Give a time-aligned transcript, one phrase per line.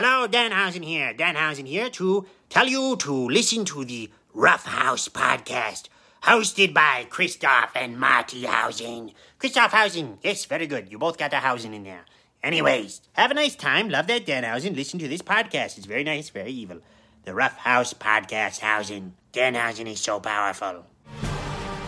[0.00, 1.12] Hello, Danhausen here.
[1.12, 5.88] Danhausen here to tell you to listen to the Rough House podcast,
[6.22, 9.10] hosted by Christoph and Marty Hausen.
[9.40, 10.88] Christoph Hausen, yes, very good.
[10.88, 12.04] You both got the Hausen in there.
[12.44, 13.88] Anyways, have a nice time.
[13.88, 14.76] Love that Danhausen.
[14.76, 15.78] Listen to this podcast.
[15.78, 16.78] It's very nice, very evil.
[17.24, 19.14] The Rough House podcast, Hausen.
[19.32, 20.86] Danhausen is so powerful.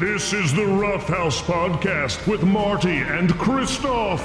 [0.00, 4.22] This is the Rough House Podcast with Marty and Christoph.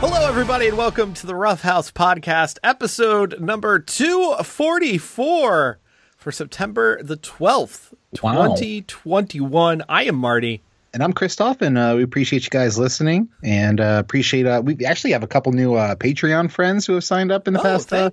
[0.00, 5.78] Hello, everybody, and welcome to the Rough House Podcast, episode number 244
[6.16, 8.54] for September the 12th, Wow.
[8.56, 9.84] 2021.
[9.88, 10.62] I am Marty.
[10.92, 14.44] And I'm Christoph, and uh, we appreciate you guys listening, and uh, appreciate.
[14.44, 17.54] Uh, we actually have a couple new uh, Patreon friends who have signed up in
[17.54, 18.10] the Oh, past uh,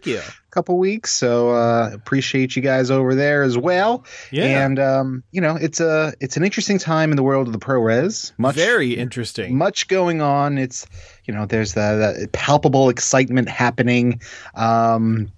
[0.51, 4.05] couple weeks, so uh, appreciate you guys over there as well.
[4.31, 4.63] Yeah.
[4.65, 7.59] and um, you know, it's a it's an interesting time in the world of the
[7.59, 8.31] pro res.
[8.37, 9.57] Much Very interesting.
[9.57, 10.59] much going on.
[10.59, 10.85] It's
[11.25, 14.21] you know, there's that, that palpable excitement happening.
[14.53, 15.31] Um,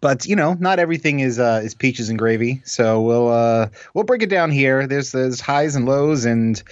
[0.00, 2.62] but you know, not everything is uh, is peaches and gravy.
[2.64, 4.86] So we'll uh, we'll break it down here.
[4.86, 6.62] There's there's highs and lows, and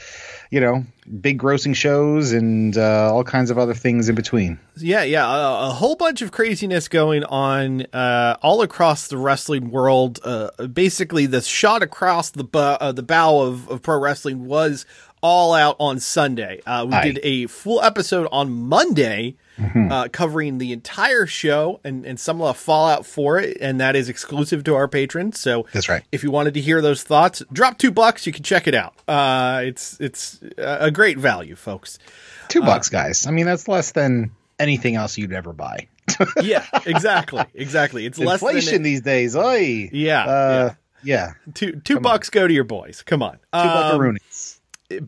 [0.50, 0.84] you know,
[1.20, 4.58] big grossing shows, and uh, all kinds of other things in between.
[4.76, 9.70] Yeah, yeah, a, a whole bunch of craziness going on uh, all across the wrestling
[9.70, 10.20] world.
[10.22, 14.86] Uh, basically, the shot across the bu- uh, the bow of, of pro wrestling was
[15.20, 16.60] all out on Sunday.
[16.66, 17.04] Uh, we Aye.
[17.04, 19.36] did a full episode on Monday.
[19.58, 19.90] Mm-hmm.
[19.90, 23.96] Uh, covering the entire show and, and some of the fallout for it, and that
[23.96, 25.40] is exclusive to our patrons.
[25.40, 26.04] So That's right.
[26.12, 28.24] If you wanted to hear those thoughts, drop two bucks.
[28.24, 28.94] You can check it out.
[29.08, 31.98] Uh, it's it's a great value, folks.
[32.46, 33.26] Two bucks, guys.
[33.26, 34.30] I mean, that's less than
[34.60, 35.88] anything else you'd ever buy.
[36.40, 38.06] Yeah, exactly, exactly.
[38.06, 39.90] It's less Inflation these days, oi.
[39.92, 41.32] Yeah, Uh, yeah.
[41.54, 43.02] two two bucks go to your boys.
[43.02, 43.32] Come on.
[43.52, 44.57] Two Um, buckaroonies.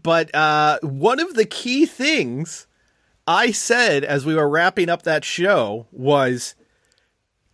[0.03, 2.67] But uh, one of the key things
[3.27, 6.55] I said as we were wrapping up that show was,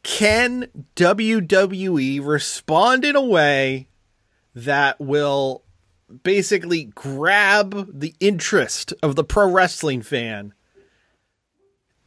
[0.02, 3.88] can WWE respond in a way
[4.54, 5.62] that will
[6.22, 10.54] basically grab the interest of the pro wrestling fan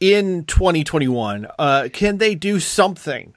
[0.00, 1.46] in 2021?
[1.58, 3.34] Uh, can they do something?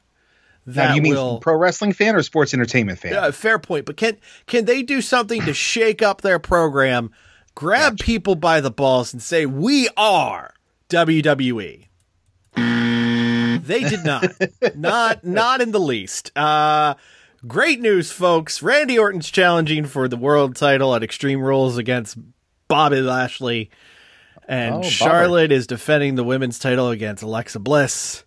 [0.66, 3.14] Now, That do you mean will pro wrestling fan or sports entertainment fan?
[3.14, 7.12] uh, fair point, but can can they do something to shake up their program,
[7.56, 10.54] grab people by the balls, and say we are
[10.90, 11.88] WWE?
[12.56, 14.26] They did not,
[14.76, 16.32] not not in the least.
[16.38, 16.96] Uh,
[17.48, 18.62] great news, folks!
[18.62, 22.18] Randy Orton's challenging for the world title at Extreme Rules against
[22.68, 23.70] Bobby Lashley,
[24.48, 24.84] and Oh.
[24.84, 28.24] Charlotte is defending the women's title against Alexa Bliss.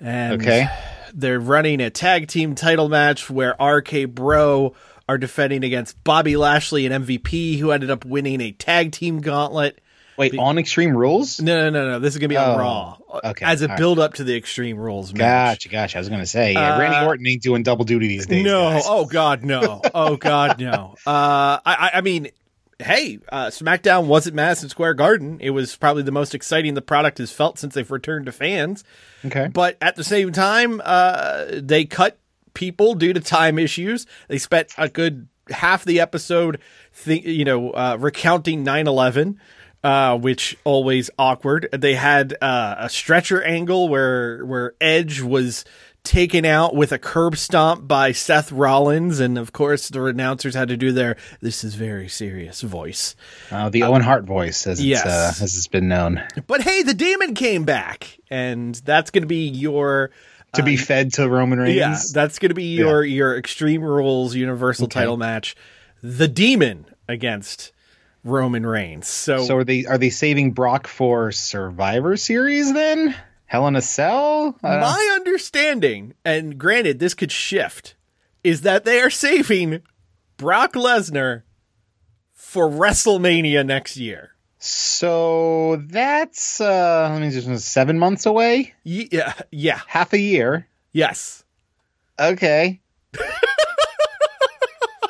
[0.00, 0.68] And Okay.
[1.14, 4.74] They're running a tag team title match where RK Bro
[5.08, 9.80] are defending against Bobby Lashley and MVP, who ended up winning a tag team gauntlet.
[10.18, 11.40] Wait, on Extreme Rules?
[11.40, 11.98] No, no, no, no.
[12.00, 13.78] This is gonna be on Oh, Raw okay, as a right.
[13.78, 15.18] build up to the Extreme Rules match.
[15.60, 15.96] Gotcha, gotcha.
[15.98, 18.44] I was gonna say, yeah, Randy Uh, Orton ain't doing double duty these days.
[18.44, 18.82] No, guys.
[18.86, 20.96] oh god, no, oh god, no.
[21.06, 22.28] Uh, I, I, I mean,
[22.78, 25.38] hey, uh, SmackDown was at Madison Square Garden.
[25.40, 28.84] It was probably the most exciting the product has felt since they've returned to fans.
[29.24, 29.48] okay.
[29.52, 32.18] But at the same time, uh, they cut
[32.54, 34.06] people due to time issues.
[34.28, 36.60] They spent a good half the episode,
[37.04, 39.36] th- you know, uh, recounting 9/11,
[39.82, 41.68] uh, which always awkward.
[41.72, 45.64] They had uh, a stretcher angle where where Edge was
[46.08, 50.68] taken out with a curb stomp by Seth Rollins, and of course the announcers had
[50.68, 53.14] to do their "This is very serious" voice.
[53.50, 55.00] Uh, the Owen Hart voice, as yes.
[55.00, 59.22] it's uh, as it's been known, But hey, the demon came back, and that's going
[59.22, 60.10] to be your
[60.54, 61.76] to be fed to Roman Reigns.
[61.76, 65.00] Uh, Yeah, that's going to be your your Extreme Rules Universal Okay.
[65.00, 65.56] Title match,
[66.02, 67.72] the Demon against
[68.24, 69.08] Roman Reigns.
[69.08, 73.14] So, so are they are they saving Brock for Survivor Series then?
[73.48, 74.56] Hell in a Cell?
[74.62, 77.96] Uh, my understanding, and granted, this could shift,
[78.44, 79.80] is that they are saving
[80.36, 81.42] Brock Lesnar
[82.34, 84.30] for WrestleMania next year.
[84.58, 90.68] so that's uh, let me just seven months away, Yeah, yeah, half a year.
[90.92, 91.42] yes.
[92.20, 92.80] Okay.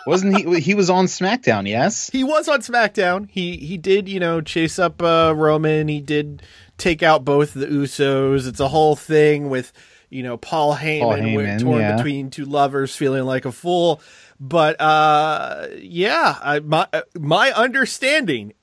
[0.07, 0.61] Wasn't he?
[0.61, 1.69] He was on SmackDown.
[1.69, 2.09] Yes.
[2.11, 3.29] He was on SmackDown.
[3.31, 5.89] He he did, you know, chase up uh, Roman.
[5.89, 6.43] He did
[6.79, 8.49] take out both the Usos.
[8.49, 9.73] It's a whole thing with,
[10.11, 11.97] you know Paul Heyman, Paul went Heyman, torn yeah.
[11.97, 14.01] between two lovers, feeling like a fool.
[14.41, 18.55] But uh, yeah, I, my uh, my understanding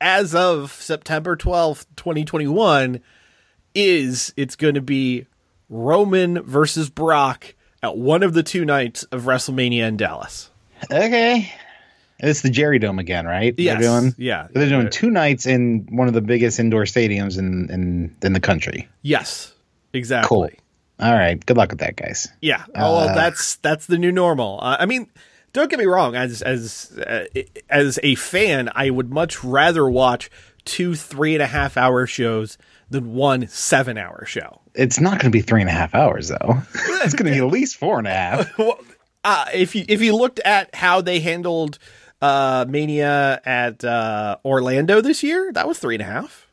[0.00, 3.00] as of September twelfth, twenty twenty one,
[3.74, 5.26] is it's going to be
[5.68, 10.50] Roman versus Brock at one of the two nights of WrestleMania in Dallas.
[10.90, 11.52] Okay.
[12.20, 13.56] It's the Jerry Dome again, right?
[13.56, 14.48] They're doing- Yeah.
[14.52, 18.40] They're doing two nights in one of the biggest indoor stadiums in in, in the
[18.40, 18.88] country.
[19.02, 19.52] Yes,
[19.92, 20.28] exactly.
[20.28, 20.50] Cool.
[21.06, 21.44] All right.
[21.46, 22.26] Good luck with that, guys.
[22.40, 22.64] Yeah.
[22.74, 24.58] Oh, well, that's that's the new normal.
[24.60, 25.08] Uh, I mean,
[25.52, 26.16] don't get me wrong.
[26.16, 27.26] As as uh,
[27.70, 30.28] as a fan, I would much rather watch
[30.64, 32.58] two three and a half hour shows
[32.90, 34.60] than one seven hour show.
[34.74, 36.58] It's not going to be three and a half hours, though.
[36.74, 38.58] it's going to be at least four and a half.
[38.58, 38.78] Well,
[39.24, 41.78] uh, if you if you looked at how they handled
[42.20, 46.46] uh, Mania at uh, Orlando this year, that was three and a half.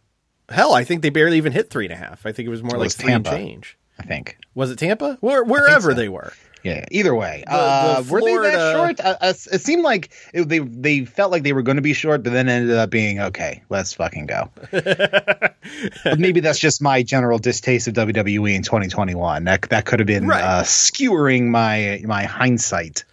[0.49, 2.25] Hell, I think they barely even hit three and a half.
[2.25, 3.31] I think it was more it like was three Tampa.
[3.31, 3.77] change.
[3.97, 4.37] I think.
[4.53, 5.17] Was it Tampa?
[5.21, 5.95] Where, wherever so.
[5.95, 6.33] they were.
[6.63, 6.83] Yeah.
[6.91, 8.99] Either way, the uh, were they that short?
[8.99, 11.93] Uh, uh, it seemed like it, they they felt like they were going to be
[11.93, 13.61] short, but then ended up being okay.
[13.69, 14.49] Let's fucking go.
[16.17, 19.43] maybe that's just my general distaste of WWE in 2021.
[19.43, 20.43] That that could have been Right.
[20.43, 23.05] uh, skewering my my hindsight.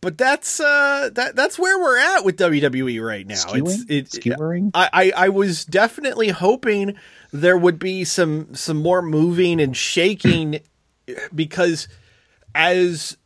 [0.00, 3.34] But that's uh that that's where we're at with WWE right now.
[3.34, 3.84] Skewing?
[3.88, 4.70] It's it, Skewering?
[4.74, 6.96] I, I I was definitely hoping
[7.32, 10.60] there would be some some more moving and shaking
[11.34, 11.88] because
[12.54, 13.16] as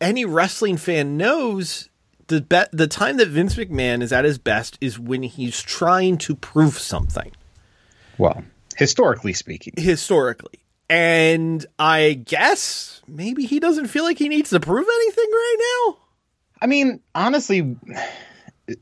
[0.00, 1.88] any wrestling fan knows,
[2.28, 6.18] the be- the time that Vince McMahon is at his best is when he's trying
[6.18, 7.32] to prove something
[8.18, 8.44] Well,
[8.76, 10.60] historically speaking, historically.
[10.88, 15.56] And I guess maybe he doesn't feel like he needs to prove anything right
[15.88, 15.96] now.
[16.64, 17.76] I mean, honestly,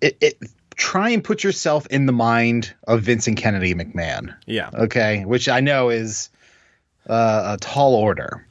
[0.00, 0.38] it, it,
[0.76, 4.32] try and put yourself in the mind of Vincent Kennedy McMahon.
[4.46, 4.70] Yeah.
[4.72, 6.30] Okay, which I know is
[7.08, 8.46] uh, a tall order.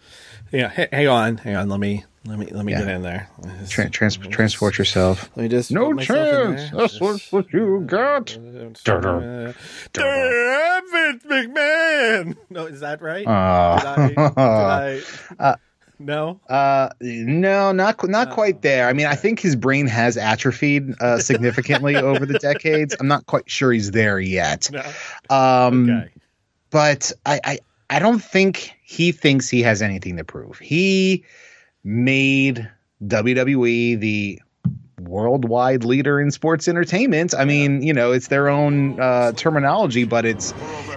[0.51, 1.69] Yeah, h- hang on, hang on.
[1.69, 2.79] Let me let me let me Yeah.
[2.79, 3.29] get in there.
[3.61, 5.29] Just- Tra- trans- transport yourself.
[5.37, 6.71] let me just No put myself in chance.
[6.71, 8.37] That's what, what you got.
[8.83, 9.55] Durr.
[9.93, 12.35] Durr, Vince McMahon.
[12.49, 13.25] No, is that right?
[13.25, 14.93] Uh, did I?
[14.95, 15.03] Did
[15.39, 15.55] I
[16.05, 16.39] no.
[16.49, 18.87] Uh, no, not not quite there.
[18.87, 22.95] I mean, I think his brain has atrophied uh, significantly over the decades.
[22.99, 24.69] I'm not quite sure he's there yet.
[24.71, 24.83] No.
[25.29, 26.09] Um, Okay.
[26.69, 27.59] but I, I
[27.89, 30.57] I don't think he thinks he has anything to prove.
[30.59, 31.23] He
[31.83, 32.69] made
[33.03, 34.41] WWE the
[35.07, 37.33] worldwide leader in sports entertainment.
[37.37, 40.53] I mean, you know, it's their own uh, terminology, but it's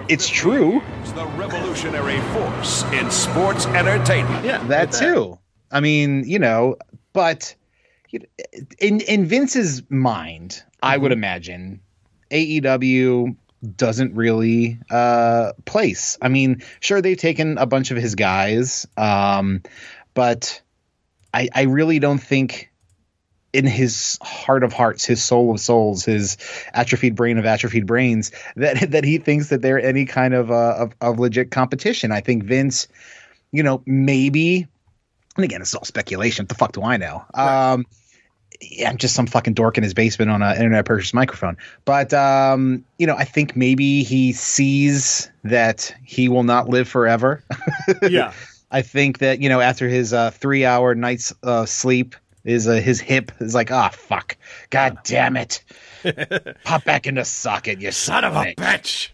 [0.08, 0.82] it's true.
[1.00, 4.44] It's the revolutionary force in sports entertainment.
[4.44, 4.62] Yeah.
[4.64, 5.38] That get too.
[5.70, 6.76] I mean, you know,
[7.12, 7.54] but
[8.78, 11.80] in in Vince's mind, I would imagine
[12.30, 13.36] AEW
[13.76, 16.18] doesn't really uh place.
[16.20, 19.62] I mean, sure they've taken a bunch of his guys, um,
[20.12, 20.60] but
[21.32, 22.70] I I really don't think
[23.54, 26.36] in his heart of hearts, his soul of souls, his
[26.74, 30.74] atrophied brain of atrophied brains, that that he thinks that they're any kind of uh,
[30.78, 32.12] of, of legit competition.
[32.12, 32.88] I think Vince,
[33.52, 34.66] you know, maybe,
[35.36, 36.44] and again, it's all speculation.
[36.44, 37.24] What the fuck do I know?
[37.32, 37.86] Um,
[38.60, 41.56] yeah, I'm just some fucking dork in his basement on an internet purchase microphone.
[41.84, 47.42] But um, you know, I think maybe he sees that he will not live forever.
[48.08, 48.32] Yeah.
[48.70, 52.72] I think that you know after his uh, three hour night's uh, sleep, is uh,
[52.74, 54.36] his hip is like, ah, fuck,
[54.70, 55.62] god damn it,
[56.64, 59.10] pop back in the socket, you son of a bitch.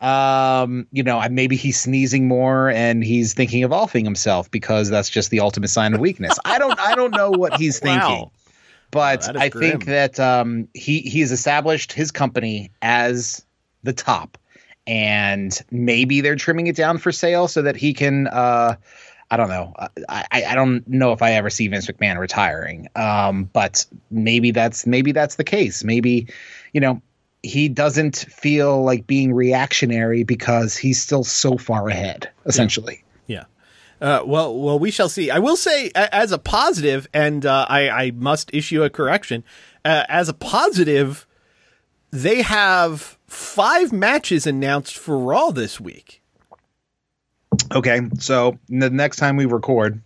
[0.00, 5.08] um, you know, maybe he's sneezing more and he's thinking of offing himself because that's
[5.08, 6.38] just the ultimate sign of weakness.
[6.44, 8.32] I don't, I don't know what he's thinking, Wow.
[8.90, 13.44] but Wow, that is I think that um, he he has established his company as
[13.82, 14.36] the top,
[14.86, 18.26] and maybe they're trimming it down for sale so that he can.
[18.26, 18.76] Uh,
[19.30, 19.72] I don't know.
[20.08, 22.88] I, I I don't know if I ever see Vince McMahon retiring.
[22.94, 25.82] Um, but maybe that's maybe that's the case.
[25.84, 26.28] Maybe,
[26.72, 27.02] you know,
[27.42, 33.04] he doesn't feel like being reactionary because he's still so far ahead, essentially.
[33.26, 33.44] Yeah.
[34.00, 35.30] Uh, well, well, we shall see.
[35.30, 39.44] I will say, as a positive, and uh, I, I must issue a correction.
[39.84, 41.26] Uh, as a positive,
[42.10, 46.22] they have five matches announced for Raw this week.
[47.74, 50.00] Okay, so the next time we record,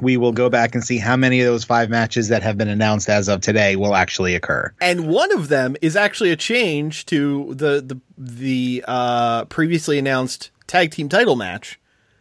[0.00, 2.68] we will go back and see how many of those five matches that have been
[2.68, 4.72] announced as of today will actually occur.
[4.80, 10.50] and one of them is actually a change to the the the uh, previously announced
[10.66, 11.78] tag team title match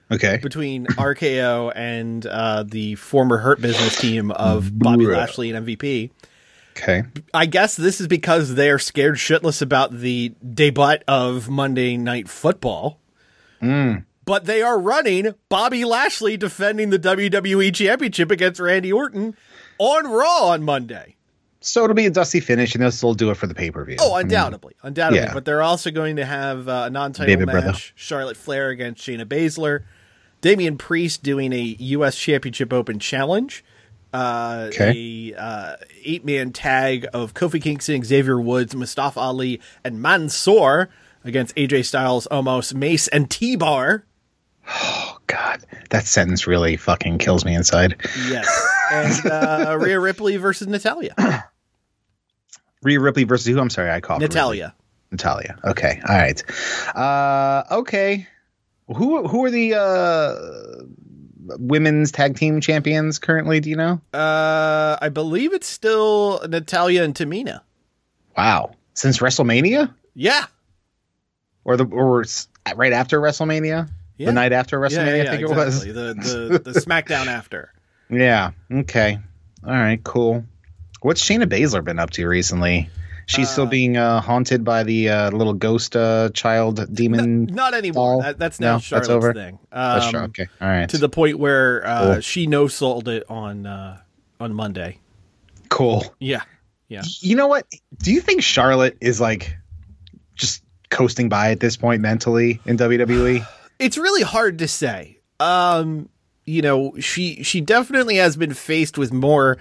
[0.09, 0.37] Okay.
[0.41, 6.11] between RKO and uh, the former Hurt Business team of Bobby Lashley and MVP.
[6.77, 7.03] Okay.
[7.33, 12.99] I guess this is because they're scared shitless about the debut of Monday Night Football.
[14.27, 19.35] But they are running Bobby Lashley defending the WWE Championship against Randy Orton
[19.79, 21.15] on Raw on Monday.
[21.59, 23.83] So it'll be a dusty finish, and they'll still do it for the pay per
[23.83, 23.97] view.
[23.99, 25.23] Oh, undoubtedly, undoubtedly.
[25.25, 25.33] yeah.
[25.33, 27.77] But they're also going to have uh, a non-title Baby match: brother.
[27.95, 29.83] Charlotte Flair against Shayna Baszler,
[30.41, 32.15] Damian Priest doing a U.S.
[32.17, 33.65] Championship Open challenge,
[34.13, 35.33] uh, Okay.
[35.35, 40.89] a uh, eight-man tag of Kofi Kingston, Xavier Woods, Mustafa Ali, and Mansoor
[41.23, 44.05] against AJ Styles, Omos, Mace, and T-Bar.
[44.69, 47.95] Oh God, that sentence really fucking kills me inside.
[48.27, 51.13] Yes, and uh, Rhea Ripley versus Natalya.
[52.83, 53.59] Rhea Ripley versus who?
[53.59, 54.73] I'm sorry, I called Natalya.
[55.11, 55.57] Natalya.
[55.63, 56.43] Okay, all right.
[56.95, 58.27] Uh, okay.
[58.87, 63.59] Who who are the uh, women's tag team champions currently?
[63.59, 64.01] Do you know?
[64.13, 67.61] Uh, I believe it's still Natalya and Tamina.
[68.37, 70.45] Wow, since WrestleMania Yeah.
[71.63, 72.23] or the or
[72.75, 74.27] right after WrestleMania, Yeah.
[74.27, 75.89] the night after WrestleMania, yeah, I think exactly.
[75.89, 76.13] it The,
[76.63, 77.71] the the SmackDown after.
[78.09, 78.51] Yeah.
[78.71, 79.19] Okay.
[79.65, 80.03] All right.
[80.03, 80.43] Cool.
[81.01, 82.89] What's Shayna Baszler been up to recently?
[83.29, 87.45] She's still being uh, haunted by the uh, little ghost uh, child demon.
[87.47, 88.21] Not anymore.
[88.23, 89.33] That, that's No, now that's over?
[89.33, 89.59] thing.
[89.69, 90.19] That's Um, true.
[90.21, 90.47] Okay.
[90.61, 90.87] All right.
[90.89, 92.21] To the point where uh, Cool.
[92.21, 93.99] she no sold it on uh,
[94.39, 94.99] on Monday.
[95.69, 96.05] cool.
[96.19, 96.43] Yeah,
[96.87, 97.03] yeah.
[97.19, 97.65] You know what?
[98.01, 99.57] Do you think Charlotte is like
[100.35, 103.45] just coasting by at this point mentally in WWE?
[103.79, 105.19] It's really hard to say.
[105.39, 106.09] Um,
[106.45, 109.57] you know, she she definitely has been faced with more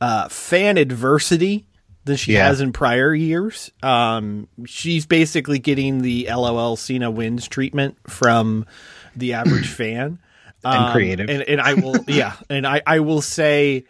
[0.00, 1.66] uh, fan adversity
[2.04, 2.46] than she Yeah.
[2.46, 3.70] has in prior years.
[3.82, 8.64] Um, she's basically getting the LOL Cena wins treatment from
[9.16, 10.18] the average fan.
[10.64, 11.28] And Um, creative.
[11.30, 12.34] And, and I will, yeah.
[12.50, 13.84] And I, I will say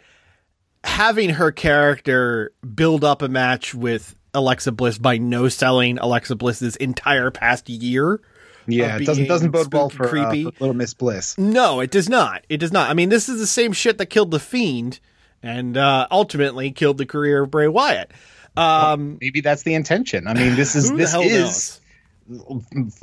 [0.83, 6.75] having her character build up a match with Alexa Bliss by no selling Alexa Bliss's
[6.75, 8.21] entire past year.
[8.67, 10.43] Yeah, it doesn't doesn't bode well for uh, creepy.
[10.59, 11.37] Little Miss Bliss.
[11.37, 12.45] No, it does not.
[12.49, 12.89] It does not.
[12.89, 14.99] I mean, this is the same shit that killed the Fiend
[15.41, 18.11] and uh, ultimately killed the career of Bray Wyatt.
[18.55, 20.27] Um, Maybe that's the intention.
[20.27, 21.79] I mean, this is this is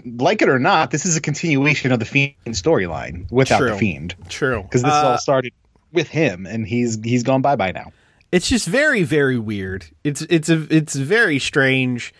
[0.04, 3.71] like it or not, this is a continuation of the Fiend storyline without True.
[3.71, 4.62] the Fiend True.
[4.62, 5.52] because this Uh, all started
[5.92, 7.92] with him and he's he's gone bye bye now.
[8.33, 9.87] it's just very, very weird.
[10.02, 12.12] It's it's a it's very strange.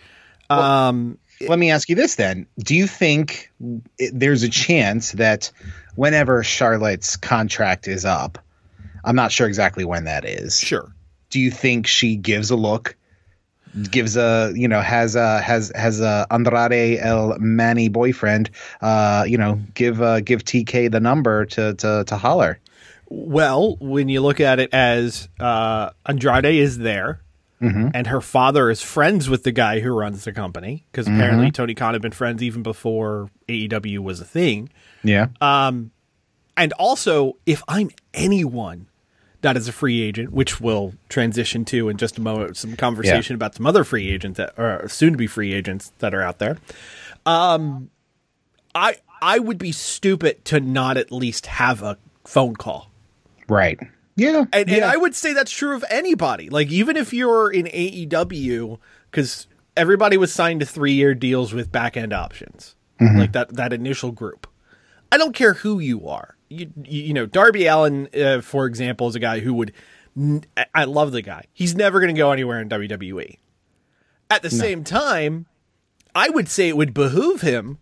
[0.49, 3.51] Um, Let me ask you this then: Do you think
[4.11, 5.51] there's a chance that
[5.95, 8.37] whenever Charlotte's contract is up,
[9.03, 10.59] I'm not sure exactly when that is.
[10.59, 10.93] sure.
[11.29, 12.95] Do you think she gives a look,
[13.91, 18.49] gives a you know has a has has a Andrade El Manny boyfriend,
[18.81, 22.59] uh, you know give uh, give TK the number to to to holler?
[23.07, 27.21] Well, when you look at it as uh, Andrade is there,
[27.61, 27.89] Mm-hmm.
[27.93, 31.15] and her father is friends with the guy who runs the company, because mm-hmm.
[31.15, 34.69] apparently Tony Khan had been friends even before AEW was a thing.
[35.03, 35.91] Yeah, um,
[36.57, 38.87] And also, if I'm anyone
[39.45, 43.35] that is a free agent, which we'll transition to in just a moment, some conversation
[43.35, 46.39] about some other free agents that are soon to be free agents that are out
[46.39, 46.57] there.
[47.27, 47.91] Um,
[48.73, 52.89] I I would be stupid to not at least have a phone call.
[53.47, 53.79] right.
[54.15, 54.85] Yeah, And, and.
[54.85, 56.49] I would say that's true of anybody.
[56.49, 58.79] Like even if you're in AEW,
[59.11, 63.19] because everybody was signed to three year deals with back end options, Mm-hmm.
[63.19, 64.47] like that that initial group.
[65.11, 66.37] I don't care who you are.
[66.47, 69.73] You you, you know Darby Allin, uh, for example, is a guy who would.
[70.73, 71.43] I love the guy.
[71.51, 73.37] He's never going to go anywhere in WWE.
[74.29, 75.45] At the same time,
[76.15, 77.79] I would say it would behoove him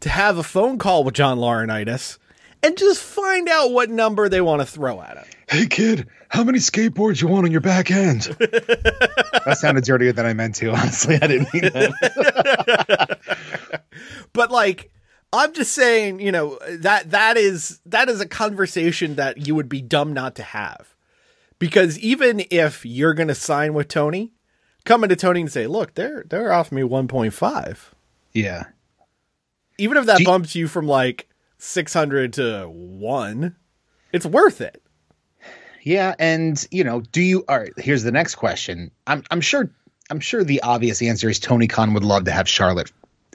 [0.00, 2.16] to have a phone call with John Laurinaitis
[2.62, 5.26] and just find out what number they want to throw at him.
[5.48, 8.22] Hey kid, how many skateboards you want on your back end?
[8.40, 10.70] that sounded dirtier than I meant to.
[10.72, 13.20] Honestly, I didn't mean that.
[14.32, 14.90] but like
[15.32, 19.68] i'm just saying you know that that is that is a conversation that you would
[19.68, 20.94] be dumb not to have
[21.58, 24.32] because even if you're going to sign with tony
[24.84, 27.78] coming to tony and say look they're they're offering me 1.5
[28.32, 28.64] Yeah.
[29.78, 33.56] even if that Do bumps you from like 600 to 1
[34.12, 34.82] it's worth it
[35.86, 38.90] Yeah, and you know, do you all right, here's the next question.
[39.06, 39.70] I'm I'm sure
[40.10, 42.90] I'm sure the obvious answer is Tony Khan would love to have Charlotte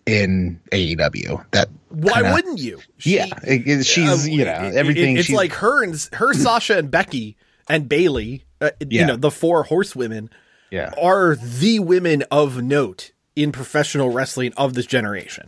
[0.05, 1.45] in AEW.
[1.51, 4.75] That why kinda- wouldn't you She- Yeah, it- it- she's, uh, you know, it- it-
[4.75, 7.37] everything it's like her and her sasha and becky
[7.69, 10.29] and bailey uh, you know the four horsewomen
[10.71, 10.91] Yeah.
[11.01, 15.47] are the women of note in professional wrestling of this generation.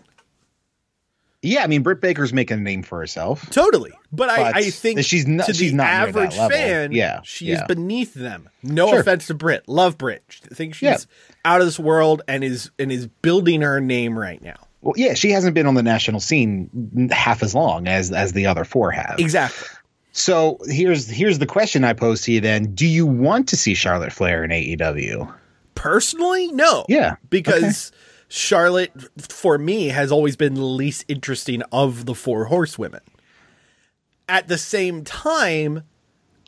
[1.44, 3.48] Yeah, I mean Britt Baker's making a name for herself.
[3.50, 3.92] Totally.
[4.12, 6.50] But, I, But I think she's not- to she's the not average level.
[6.50, 7.56] fan, Yeah, she yeah.
[7.56, 8.50] is beneath them.
[8.64, 9.00] No Sure.
[9.02, 9.68] offense to Britt.
[9.68, 10.24] Love Britt.
[10.50, 10.98] I think she's Yeah.
[11.44, 14.56] out of this world and is and is building her name right now.
[14.82, 18.46] Well, yeah, she hasn't been on the national scene half as long as as the
[18.48, 19.16] other four have.
[19.20, 19.68] Exactly.
[20.14, 23.74] So here's here's the question I pose to you then: Do you want to see
[23.74, 25.34] Charlotte Flair in AEW?
[25.76, 26.86] Personally, no.
[26.88, 27.92] Yeah, Because
[28.36, 28.92] Charlotte,
[29.30, 33.02] for me, has always been the least interesting of the four horsewomen.
[34.28, 35.84] At the same time,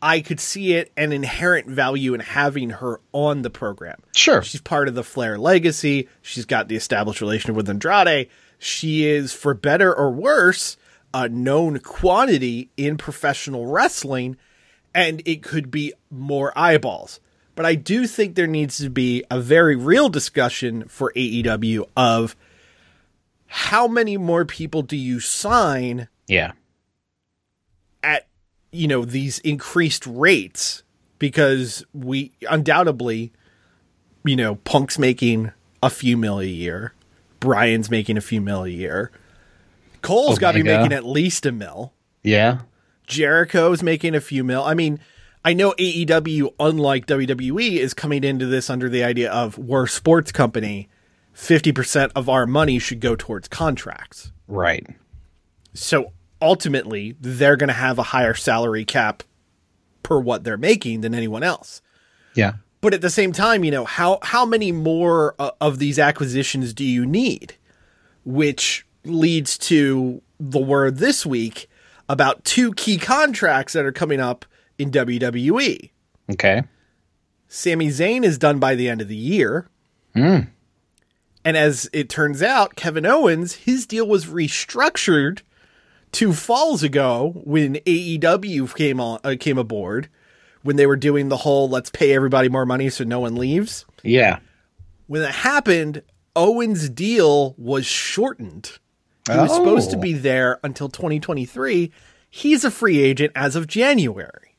[0.02, 4.02] I could see it an inherent value in having her on the program.
[4.16, 4.42] Sure.
[4.42, 6.10] She's part of the Flair legacy.
[6.24, 8.30] She's got the established relationship with Andrade.
[8.58, 10.78] She is, for better or worse,
[11.14, 14.38] a known quantity in professional wrestling,
[14.96, 17.20] and it could be more eyeballs.
[17.56, 22.36] But I do think there needs to be a very real discussion for AEW of
[23.48, 26.52] how many more people do you sign Yeah.
[28.04, 28.28] at
[28.72, 30.84] you know these increased rates?
[31.18, 33.32] Because we undoubtedly
[34.26, 36.94] you know punk's making a few mil a year.
[37.40, 39.12] Bryan's making a few mil a year.
[40.02, 41.94] Cole's oh got to be making at least a mil.
[42.24, 42.60] Yeah.
[43.08, 44.64] jericho's making a few mil.
[44.64, 45.00] I mean
[45.46, 49.88] i know aew unlike wwe is coming into this under the idea of we're a
[49.88, 50.90] sports company
[51.34, 54.86] 50% of our money should go towards contracts Right.
[55.74, 56.12] so
[56.42, 59.24] ultimately, they're going to have a higher salary cap
[60.04, 61.82] per what they're making than anyone else.
[62.36, 62.54] Yeah.
[62.82, 66.74] But at the same time, you know, how how many more uh, of these acquisitions
[66.74, 67.56] do you need?
[68.24, 71.68] Which leads to the word this week
[72.08, 74.46] about two key contracts that are coming up
[74.78, 75.90] in WWE.
[76.32, 76.64] Okay.
[77.48, 79.68] Sami Zayn is done by the end of the year.
[80.16, 80.48] And
[81.58, 85.42] as it turns out, Kevin Owens, his deal was restructured
[86.12, 90.08] two falls ago when AEW came on uh, came aboard
[90.64, 93.86] when they were doing the whole let's pay everybody more money so no one leaves.
[94.04, 94.40] Yeah.
[95.08, 96.02] When that happened,
[96.36, 98.80] Owens' deal was shortened.
[99.30, 100.02] He was supposed to Oh.
[100.02, 101.92] be there until 2023.
[102.30, 104.55] He's a free agent as of January.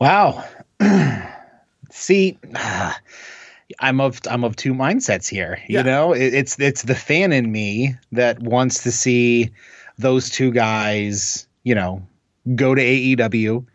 [0.00, 0.44] Wow.
[1.90, 2.38] See,
[3.78, 5.62] I'm of I'm of two mindsets here.
[5.68, 5.80] Yeah.
[5.80, 9.50] You know, it, it's it's the fan in me that wants to see
[9.98, 12.06] those two guys, you know,
[12.56, 13.66] go to AEW.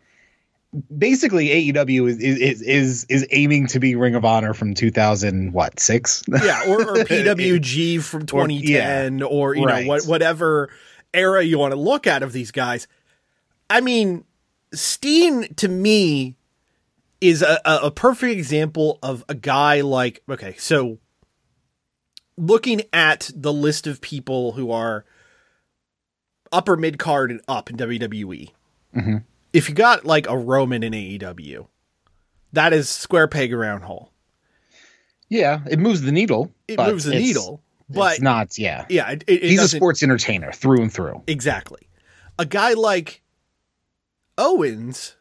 [0.98, 5.80] Basically, AEW is is is is aiming to be Ring of Honor from 2000 what
[5.80, 6.22] six?
[6.28, 9.84] Yeah, or, or PWG from 2010, or, you Right.
[9.86, 10.68] know what whatever
[11.14, 12.88] era you want to look at of these guys.
[13.70, 14.24] I mean,
[14.72, 16.36] Steen to me
[17.20, 20.98] is a, a, perfect example of a guy like okay, so
[22.36, 25.04] looking at the list of people who are
[26.52, 28.50] upper mid card and up in WWE,
[28.94, 29.16] mm-hmm.
[29.52, 31.66] if you got like a Roman in AEW,
[32.52, 34.10] that is square peg round hole.
[35.28, 36.52] yeah, it moves the needle.
[36.68, 38.58] It moves the needle, but it's not.
[38.58, 41.22] Yeah, yeah, it, it, it he's a sports entertainer through and through.
[41.26, 41.88] Exactly.
[42.38, 43.22] A guy like
[44.38, 45.16] Owens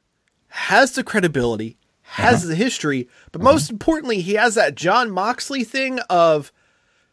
[0.49, 2.49] has the credibility, has Uh-huh.
[2.49, 6.51] the history, but most importantly, he has that Jon Moxley thing of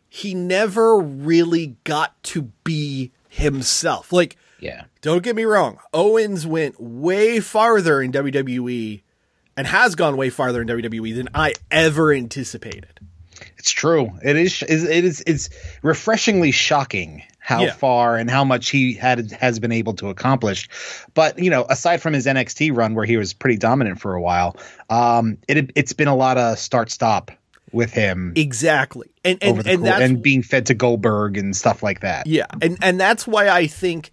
[0.09, 4.13] he never really got to be himself.
[4.13, 4.85] Like, Yeah.
[5.01, 9.03] don't get me wrong, Owens went way farther in WWE
[9.57, 13.01] and has gone way farther in WWE than I ever anticipated.
[13.63, 14.11] It's true.
[14.25, 14.61] It is.
[14.65, 15.23] is- It is.
[15.25, 15.49] It's
[15.83, 17.73] refreshingly shocking how Yeah.
[17.73, 20.69] far and how much he had has been able to accomplish.
[21.15, 24.21] But you know, aside from his NXT run where he was pretty dominant for a
[24.21, 24.57] while,
[24.91, 27.31] um, it it's been a lot of start stop
[27.71, 29.09] with him Exactly.
[29.25, 32.27] And and, and that's and being fed to Goldberg and stuff like that.
[32.27, 34.11] Yeah, and and that's why I think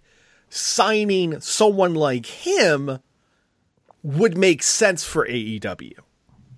[0.48, 3.00] signing someone like him
[4.04, 5.94] would make sense for AEW.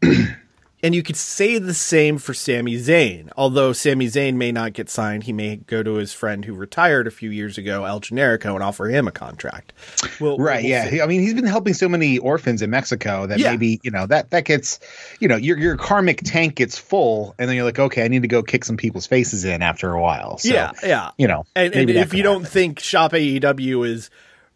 [0.83, 3.31] and you could say the same for Sami Zayn.
[3.37, 7.07] Although Sami Zayn may not get signed, he may go to his friend who retired
[7.07, 9.73] a few years ago, El Generico, and offer him a contract.
[10.21, 10.91] Well, Right, we'll yeah.
[10.91, 11.01] see.
[11.01, 13.51] I mean, he's been helping so many orphans in Mexico that Yeah.
[13.53, 14.81] maybe you know that that gets,
[15.21, 18.23] you know, your your karmic tank gets full, and then you're like, okay, I need
[18.23, 20.39] to go kick some people's faces in after a while.
[20.39, 21.11] So, yeah, yeah.
[21.19, 24.11] you know, and, and if you don't think Shop AEW is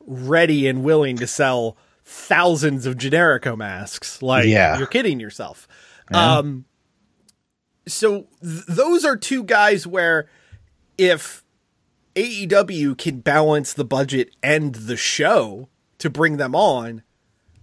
[0.06, 4.78] ready and willing to sell thousands of Generico masks, like Yeah.
[4.78, 5.66] you're kidding yourself.
[6.12, 6.64] Um,
[7.86, 10.28] so th- those are two guys where
[10.98, 11.44] if
[12.14, 17.02] AEW can balance the budget and the show to bring them on,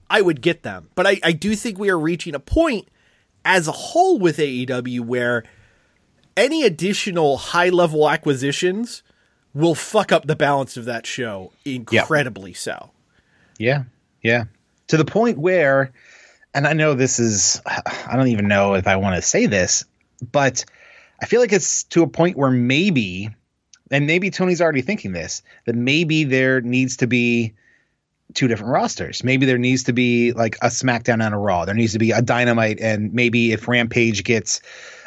[0.10, 0.89] I would get them.
[0.95, 2.88] But I, I do think we are reaching a point
[3.45, 5.43] as a whole with AEW where
[6.38, 9.03] any additional high level acquisitions
[9.53, 12.91] will fuck up the balance of that show incredibly so.
[13.58, 13.84] Yeah.
[14.21, 14.45] Yeah.
[14.88, 15.91] To the point where,
[16.54, 19.86] and I know this is, I don't even know if I want to say this,
[20.32, 20.66] but
[21.22, 23.30] I feel like it's to a point where maybe
[23.92, 27.54] and maybe Tony's already thinking this, that maybe there needs to be
[28.34, 29.24] two different rosters.
[29.24, 31.66] Maybe there needs to be like a SmackDown and a Raw.
[31.66, 34.62] There needs to be a Dynamite, and maybe if Rampage gets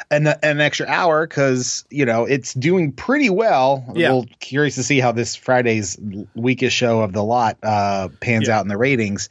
[0.09, 3.83] an, an extra hour because you know it's doing pretty well.
[3.93, 4.11] Yeah.
[4.11, 5.99] We'll curious to see how this Friday's
[6.35, 8.59] weakest show of the lot uh, pans Yeah.
[8.59, 9.27] out in the ratings.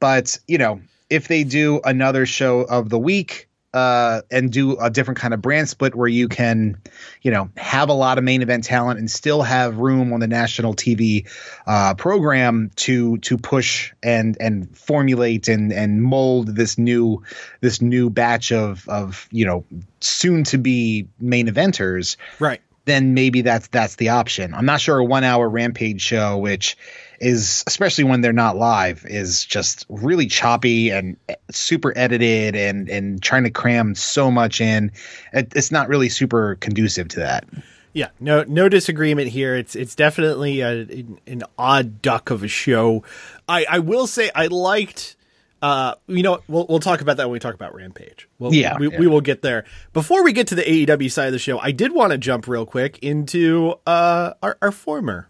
[0.00, 3.48] But you know, if they do another show of the week.
[3.72, 6.80] Uh, and do a different kind of brand split where you can,
[7.22, 10.28] you know, have a lot of main event talent and still have room on the
[10.28, 11.28] national TV
[11.66, 17.24] uh, program to to push and and formulate and and mold this new
[17.60, 19.64] this new batch of of you know
[19.98, 22.60] soon to be main eventers Right.
[22.84, 26.76] then maybe that's that's the option i'm not sure a one hour rampage show which
[27.20, 31.16] is especially when they're not live is just really choppy and
[31.50, 34.90] super edited and and trying to cram so much in
[35.32, 37.44] it, it's not really super conducive to that
[37.92, 39.54] Yeah, no, no disagreement here.
[39.54, 43.04] It's it's definitely a, an, an odd duck of a show.
[43.48, 45.14] I, I will say I liked.
[45.62, 48.28] Uh, you know, we'll we'll talk about that when we talk about Rampage.
[48.40, 48.98] Well, Yeah, we, yeah.
[48.98, 49.64] we will get there.
[49.92, 52.48] Before we get to the AEW side of the show, I did want to jump
[52.48, 55.28] real quick into uh our, our former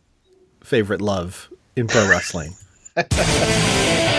[0.62, 2.54] favorite love in pro wrestling.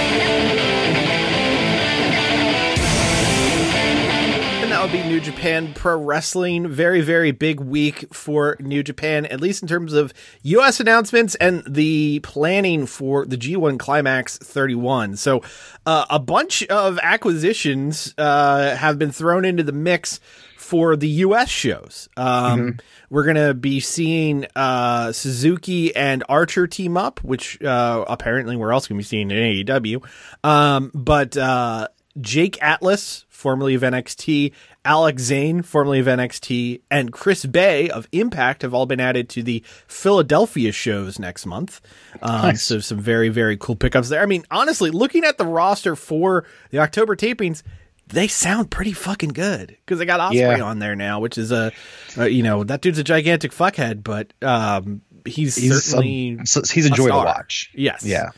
[4.65, 6.67] And that would be New Japan Pro Wrestling.
[6.67, 10.79] Very, very big week for New Japan, at least in terms of U.S.
[10.79, 15.17] announcements and the planning for the G1 Climax 31.
[15.17, 15.43] So,
[15.85, 20.19] uh, a bunch of acquisitions uh, have been thrown into the mix
[20.65, 21.47] for the U.S.
[21.49, 22.09] shows.
[22.17, 22.79] Um,
[23.11, 28.73] We're going to be seeing uh, Suzuki and Archer team up, which uh, apparently we're
[28.73, 30.03] also going to be seeing in AEW.
[30.43, 37.45] Um, but uh, Jake Atlas, formerly of NXT, Alex Zayne, formerly of NXT, and Chris
[37.45, 41.79] Bey of Impact have all been added to the Philadelphia shows next month.
[42.23, 44.21] Um, So some very, very cool pickups there.
[44.21, 47.61] I mean, honestly, looking at the roster for the October tapings,
[48.07, 50.63] they sound pretty fucking good because they got Ospreay Yeah.
[50.63, 51.71] on there now, which is a,
[52.17, 56.85] uh, you know, that dude's a gigantic fuckhead, but um, he's, he's certainly a, he's
[56.85, 58.05] a joy to watch Yes.
[58.05, 58.29] yeah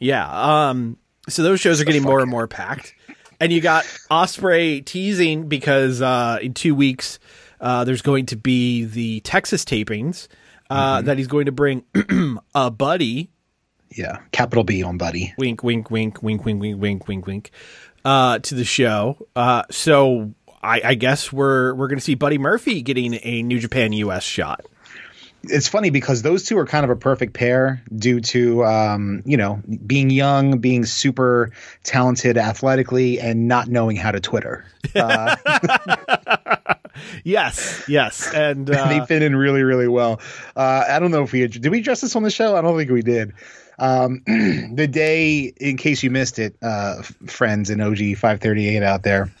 [0.00, 0.68] Yeah.
[0.70, 2.94] Um, so those shows are getting more and more packed.
[3.40, 7.18] And you got Ospreay teasing because uh, in two weeks
[7.60, 10.26] uh, there's going to be the Texas tapings
[10.70, 11.06] uh, Mm-hmm.
[11.06, 11.84] that he's going to bring
[12.54, 13.30] a buddy.
[13.94, 17.50] yeah capital b on buddy Wink, wink, wink, wink, wink, wink, wink, wink, wink.
[18.04, 19.26] Uh, to the show.
[19.36, 23.58] Uh, so I, I guess we're we're going to see Buddy Murphy getting a New
[23.58, 24.64] Japan US shot.
[25.44, 29.36] it's funny because those two are kind of a perfect pair due to um, you
[29.36, 31.50] know being young, being super
[31.84, 34.64] talented athletically, and not knowing how to Twitter.
[34.94, 35.36] Uh,
[37.24, 40.20] Yes, yes, and uh, they fit in really, really well.
[40.54, 42.54] Uh, I don't know if we did we address this on the show.
[42.56, 43.32] I don't think we did.
[43.82, 48.82] Um, the day, in case you missed it, uh, friends in OG five thirty eight
[48.84, 49.32] out there,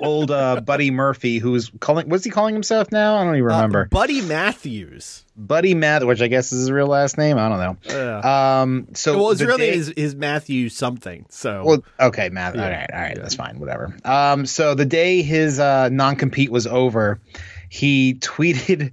[0.00, 3.16] old uh, Buddy Murphy, who's calling, what's he calling himself now?
[3.16, 3.84] I don't even remember.
[3.86, 5.24] Buddy Matthews.
[5.36, 7.38] Buddy Matt, which I guess is his real last name.
[7.38, 8.20] I don't know.
[8.22, 11.26] Um, so Well, his the real day- is, is Matthew something.
[11.28, 12.56] So Well, okay, Matt.
[12.56, 13.58] All right, all right, that's fine.
[13.58, 13.94] Whatever.
[14.04, 17.20] Um, so the day his uh, non compete was over,
[17.68, 18.92] he tweeted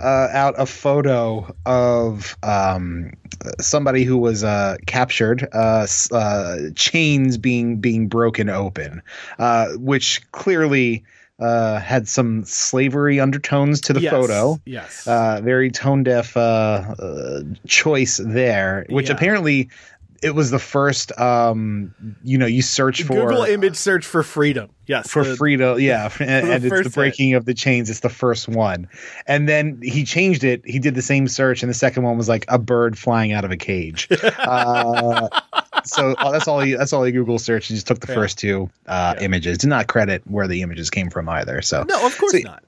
[0.00, 3.12] uh, out a photo of um,
[3.60, 9.02] somebody who was uh, captured, uh, uh, chains being being broken open,
[9.38, 11.04] uh, which clearly.
[11.40, 14.60] Uh, had some slavery undertones to the Yes, photo.
[14.66, 15.06] yes.
[15.06, 16.40] Uh, very tone deaf uh,
[16.98, 19.14] uh, choice there, which Yeah.
[19.14, 19.70] apparently
[20.22, 21.18] it was the first.
[21.18, 24.70] Um, you know, you search for Google image search for freedom.
[24.86, 26.94] Yes, for the- freedom, yeah, and, and it's the hit.
[26.94, 27.90] breaking of the chains.
[27.90, 28.88] It's the first one,
[29.26, 30.62] and then he changed it.
[30.64, 33.44] He did the same search, and the second one was like a bird flying out
[33.44, 34.08] of a cage.
[34.38, 35.28] uh,
[35.84, 37.68] so uh, that's all he that's all he Google searched.
[37.68, 39.58] He just took the first two uh, images.
[39.58, 41.60] Did not credit where the images came from either.
[41.62, 42.62] So No, of course So- not.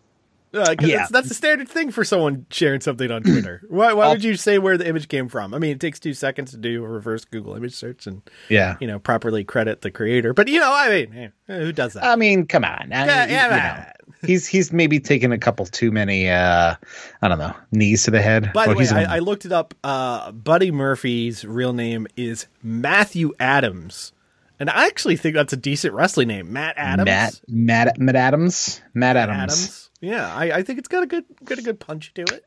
[0.52, 0.98] Uh, Yeah.
[0.98, 3.62] that's, that's the standard thing for someone sharing something on Twitter.
[3.68, 5.54] why why would you say where the image came from?
[5.54, 8.76] I mean, it takes two seconds to do a reverse Google image search and yeah,
[8.80, 10.34] you know properly credit the creator.
[10.34, 12.04] But you know, I mean, who does that?
[12.04, 12.92] I mean, come on.
[12.92, 13.92] I Yeah, yeah, you know, man.
[14.26, 16.28] he's he's maybe taken a couple too many.
[16.28, 16.74] Uh,
[17.22, 18.52] I don't know, knees to the head.
[18.52, 19.74] By the Well, way, I, I, a- looked it up.
[19.84, 24.12] Uh, Buddy Murphy's real name is Matthew Adams,
[24.58, 27.06] and I actually think that's a decent wrestling name, Matt Adams.
[27.06, 29.38] Matt Matt Matt Adams Matt Adams.
[29.42, 29.89] Adams.
[30.00, 32.44] Yeah, I, I think it's got a good got a good punch to it.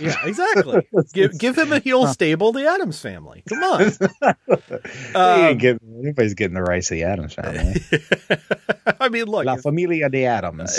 [0.00, 0.86] Yeah, exactly.
[1.12, 3.42] give give him a heel stable, the Adams family.
[3.48, 3.92] Come on.
[5.14, 7.80] Um, ain't getting- everybody's getting the rights of the Adams family.
[9.00, 10.78] I mean, look, La Familia de Adams.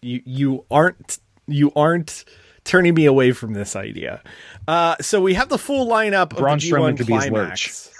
[0.00, 2.24] You you aren't you aren't
[2.64, 4.22] turning me away from this idea.
[4.66, 7.90] Uh, so we have the full lineup of Braun the G1 could be his climax.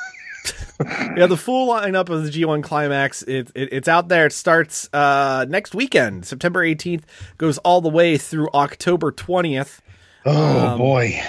[1.16, 3.22] have the full lineup of the G1 climax.
[3.22, 4.26] It, it, it's out there.
[4.26, 7.02] It starts uh, next weekend, September 18th,
[7.36, 9.80] goes all the way through October 20th.
[10.24, 11.20] Oh boy.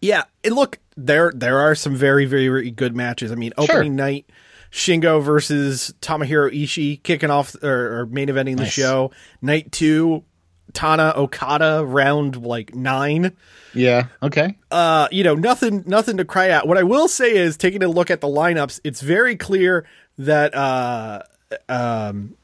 [0.00, 3.30] Yeah, and look, there there are some very very, very good matches.
[3.32, 4.30] I mean, opening night,
[4.70, 8.72] Shingo versus Tomohiro Ishii kicking off or, or main eventing the Nice.
[8.72, 9.10] show.
[9.42, 10.24] Night two,
[10.72, 13.36] Tana Okada round like nine.
[13.74, 14.06] Yeah.
[14.22, 14.56] Okay.
[14.70, 16.66] Uh, you know, nothing nothing to cry out.
[16.66, 19.86] What I will say is, taking a look at the lineups, it's very clear
[20.18, 21.22] that uh,
[21.68, 22.36] um,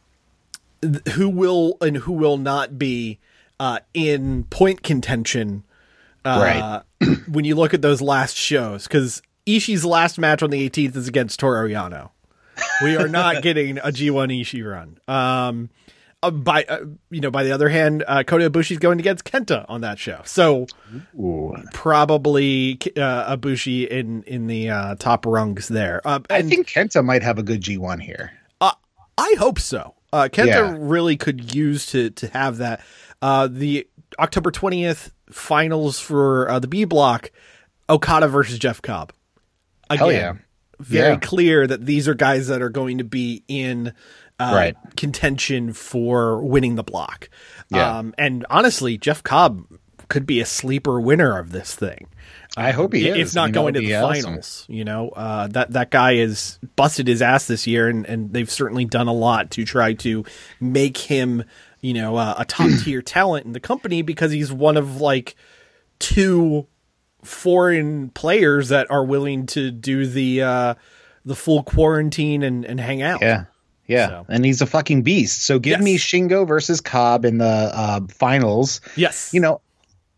[0.83, 3.19] th- who will and who will not be
[3.59, 5.65] uh, in point contention
[6.25, 7.09] uh, right.
[7.29, 11.09] when you look at those last shows, because Ishii's last match on the 18th is
[11.09, 12.11] against Toru Yano.
[12.83, 14.99] We are not getting a G1 Ishii run.
[15.07, 15.71] Um,
[16.27, 19.65] uh, by uh, you know, by the other hand, uh, Kota Ibushi's going against Kenta
[19.69, 20.67] on that show, so
[21.73, 26.01] probably uh, Ibushi in in the uh, top rungs there.
[26.05, 28.33] Uh, I think Kenta might have a good G1 here.
[29.19, 29.95] I hope so.
[30.12, 30.77] Uh, Kenta Yeah.
[30.79, 32.83] really could use to to have that.
[33.23, 37.31] Uh, the October twentieth finals for uh, the B block,
[37.89, 39.15] Okada versus Jeff Cobb.
[39.89, 40.33] Again, Hell yeah.
[40.81, 41.19] very Yeah.
[41.19, 43.95] clear that these are guys that are going to be in
[44.38, 44.77] uh, Right.
[44.96, 47.29] contention for winning the block.
[47.70, 47.99] Yeah.
[47.99, 49.64] Um, and honestly, Jeff Cobb
[50.09, 52.07] could be a sleeper winner of this thing.
[52.57, 53.31] I hope he is.
[53.31, 54.22] If not going to the awesome.
[54.25, 58.33] finals, you know, uh, that that guy has busted his ass this year, and, and
[58.33, 60.25] they've certainly done a lot to try to
[60.59, 61.44] make him,
[61.83, 65.35] you know, uh, a top tier talent in the company because he's one of like
[65.99, 66.66] two
[67.22, 70.75] foreign players that are willing to do the uh,
[71.25, 73.20] the full quarantine and, and hang out.
[73.20, 73.44] Yeah.
[73.87, 74.09] Yeah.
[74.09, 74.27] So.
[74.29, 75.42] And he's a fucking beast.
[75.46, 75.83] So give Yes.
[75.83, 78.81] me Shingo versus Cobb in the uh, finals.
[78.96, 79.31] Yes.
[79.33, 79.61] You know,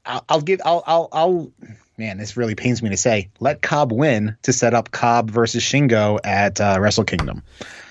[0.07, 1.53] I'll, I'll give, I'll, I'll, I'll,
[1.99, 5.63] man, this really pains me to say, let Cobb win to set up Cobb versus
[5.63, 7.43] Shingo at uh, Wrestle Kingdom.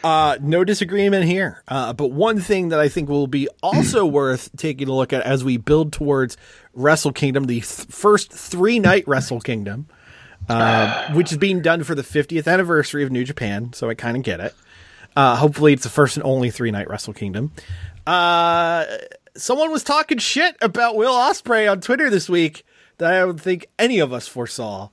[0.04, 1.62] Uh, no disagreement here.
[1.68, 5.22] Uh, but one thing that I think will be also worth taking a look at
[5.24, 6.38] as we build towards
[6.74, 9.88] Wrestle Kingdom, the th- first three night Wrestle Kingdom,
[10.50, 13.74] uh, which is being done for the 50th anniversary of New Japan.
[13.74, 14.56] So I kind of get it.
[15.18, 17.52] Uh, hopefully, it's the first and only three night Wrestle Kingdom.
[18.06, 18.86] Uh,
[19.36, 22.64] someone was talking shit about Will Ospreay on Twitter this week
[23.00, 24.90] that I don't think any of us foresaw,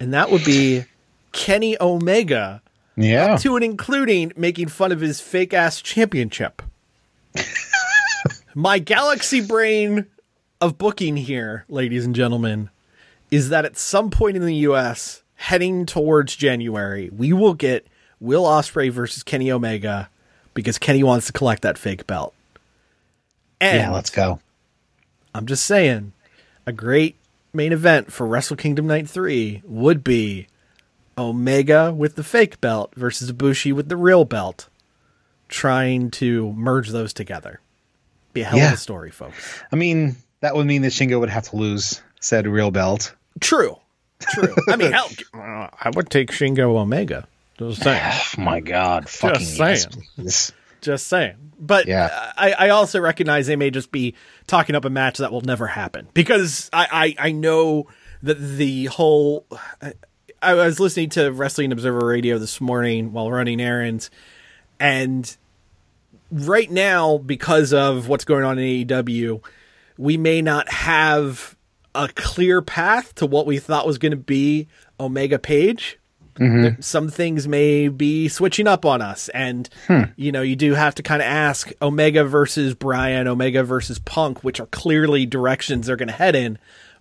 [0.00, 0.84] and that would be
[1.32, 2.62] Kenny Omega
[2.96, 3.36] Yeah.
[3.36, 6.62] to and including making fun of his fake ass championship.
[8.54, 10.06] My galaxy brain
[10.62, 12.70] of booking here, ladies and gentlemen,
[13.30, 17.86] is that at some point in the US, heading towards January, we will get
[18.20, 20.08] Will Ospreay versus Kenny Omega
[20.54, 22.34] because Kenny wants to collect that fake belt.
[23.60, 23.90] And Yeah.
[23.90, 24.40] Let's go.
[25.34, 26.12] I'm just saying,
[26.66, 27.16] a great
[27.52, 30.46] main event for Wrestle Kingdom Night 3 would be
[31.18, 34.68] Omega with the fake belt versus Ibushi with the real belt,
[35.48, 37.60] trying to merge those together.
[38.32, 39.62] Be a hell of a story, folks.
[39.72, 43.14] I mean, that would mean that Shingo would have to lose said real belt.
[43.40, 43.76] True.
[44.20, 44.54] True.
[44.68, 47.26] I mean, hell, I would take Shingo Omega.
[47.58, 48.12] Just saying.
[48.38, 49.08] Oh my God.
[49.08, 50.04] Fucking yes, saying.
[50.14, 50.52] please.
[50.80, 51.52] Just saying.
[51.58, 52.32] But Yeah.
[52.36, 54.14] I, I also recognize they may just be
[54.46, 57.86] talking up a match that will never happen because I, I, I know
[58.22, 59.46] that the whole.
[59.80, 59.94] I,
[60.42, 64.10] I was listening to Wrestling Observer Radio this morning while running errands,
[64.78, 65.34] and
[66.30, 69.42] right now, because of what's going on in AEW,
[69.96, 71.56] we may not have
[71.94, 74.68] a clear path to what we thought was going to be
[75.00, 75.98] Omega Page
[76.36, 76.80] Mm-hmm.
[76.80, 80.02] some things may be switching up on us and hmm.
[80.16, 84.44] you know you do have to kind of ask omega versus bryan omega versus punk
[84.44, 86.58] which are clearly directions they're going to head in.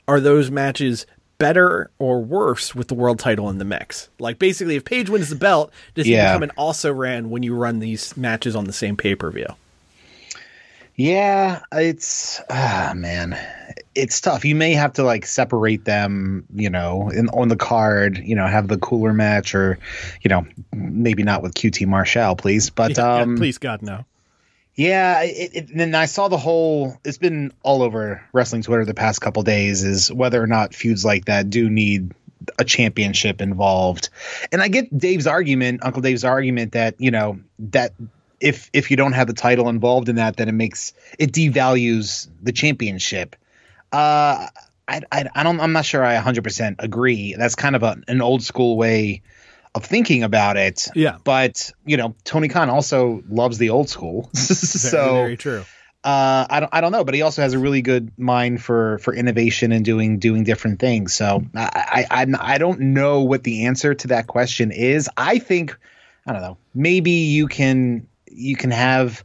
[0.08, 1.06] Are those matches
[1.38, 4.10] better or worse with the world title in the mix?
[4.19, 6.32] Like basically if page wins the belt does he Yeah.
[6.32, 9.48] become an also ran when you run these matches on the same pay-per-view
[10.96, 13.38] Yeah, it's ah man,
[13.96, 14.46] it's tough.
[14.46, 18.18] You may have to like separate them, you know, in on the card.
[18.18, 19.78] You know, have the cooler match, or
[20.22, 22.70] you know, maybe not with QT Marshall, please.
[22.70, 24.06] But Yeah, um, please god no
[24.76, 26.98] yeah, it, it, and then I saw the whole.
[27.06, 29.84] It's been all over wrestling Twitter the past couple days.
[29.84, 32.14] Is whether or not feuds like that do need
[32.60, 34.10] a championship involved.
[34.52, 37.94] And I get Dave's argument, Uncle Dave's argument that you know that
[38.39, 42.28] if if you don't have the title involved in that, then it makes it devalues
[42.41, 43.36] the championship.
[43.91, 44.48] Uh,
[44.88, 47.36] I, I, I don't I'm not sure I 100% agree.
[47.38, 49.21] That's kind of a, an old school way
[49.74, 50.88] of thinking about it.
[50.95, 51.17] Yeah.
[51.24, 54.30] But you know, Tony Khan also loves the old school.
[54.34, 55.65] Very, so very true
[56.06, 59.00] uh, I don't I don't know, but he also has a really good mind for
[59.00, 61.15] for innovation and doing doing different things.
[61.15, 65.10] So I I I'm- I don't know what the answer to that question is.
[65.17, 65.76] I think
[66.28, 66.58] I don't know.
[66.76, 69.24] Maybe you can you can have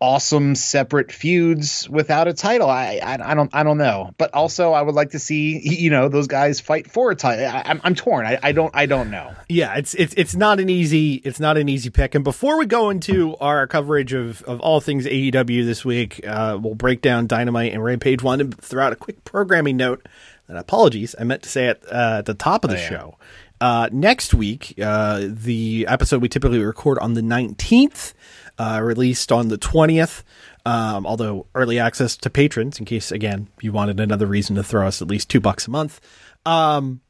[0.00, 2.70] awesome separate feuds without a title.
[2.70, 4.12] I, I I don't I don't know.
[4.16, 7.46] But also I would like to see you know those guys fight for a title.
[7.46, 8.26] I, I'm I'm torn.
[8.26, 9.34] I, I don't I don't know.
[9.48, 12.14] Yeah, it's it's it's not an easy it's not an easy pick.
[12.14, 16.58] And before we go into our coverage of, of all things AEW this week, uh,
[16.60, 18.22] we'll break down Dynamite and Rampage.
[18.22, 20.06] Wanted to throw out a quick programming note.
[20.46, 23.18] And apologies, I meant to say it uh, at the top of the show.
[23.60, 28.14] Uh, next week, uh, the episode we typically record on the 19th,
[28.58, 30.22] uh, released on the 20th.
[30.64, 34.86] Um, although early access to patrons, in case again you wanted another reason to throw
[34.86, 36.00] us at least two bucks a month.
[36.44, 37.00] Um,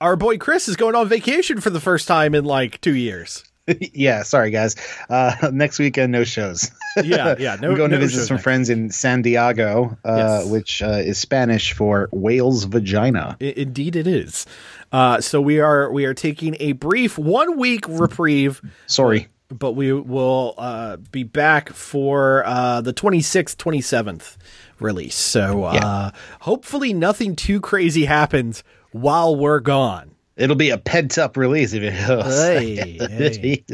[0.00, 3.44] our boy Chris is going on vacation for the first time in like two years.
[3.92, 4.76] yeah, sorry guys.
[5.08, 6.70] Uh, next weekend no shows.
[7.02, 7.56] Yeah, yeah.
[7.60, 10.46] No, I'm going no to visit some friends in San Diego, uh, Yes.
[10.50, 13.36] which uh, is Spanish for whale's vagina.
[13.40, 14.46] I- indeed, it is.
[14.92, 19.28] Uh, so we are we are taking a brief one week reprieve, Sorry.
[19.48, 24.38] but we will uh, be back for uh, the twenty sixth, twenty seventh
[24.78, 25.16] release.
[25.16, 30.12] So uh, hopefully nothing too crazy happens while we're gone.
[30.36, 32.24] It'll be a pent up release if it goes.
[32.46, 33.64] Hey, hey.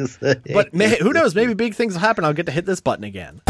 [0.53, 1.35] But may, who knows?
[1.35, 2.25] Maybe big things will happen.
[2.25, 3.41] I'll get to hit this button again.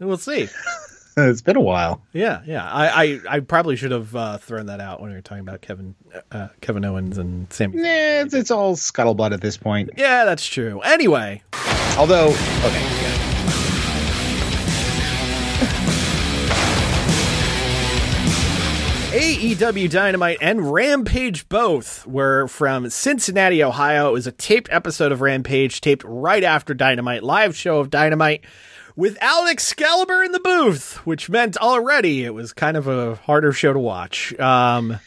[0.00, 0.48] We'll see.
[1.16, 2.02] it's been a while.
[2.12, 2.68] Yeah, yeah.
[2.68, 5.62] I, I, I probably should have uh, thrown that out when we were talking about
[5.62, 5.94] Kevin
[6.32, 7.78] uh, Kevin Owens and Sammy.
[7.82, 9.90] Yeah, it's, it's all scuttlebutt at this point.
[9.96, 10.80] Yeah, that's true.
[10.80, 11.42] Anyway,
[11.98, 13.25] Although, okay, yeah.
[19.16, 24.10] AEW Dynamite and Rampage both were from Cincinnati, Ohio.
[24.10, 28.44] It was a taped episode of Rampage, taped right after Dynamite, live show of Dynamite
[28.94, 33.54] with Alex Excalibur in the booth, which meant already it was kind of a harder
[33.54, 34.38] show to watch.
[34.38, 35.00] Um,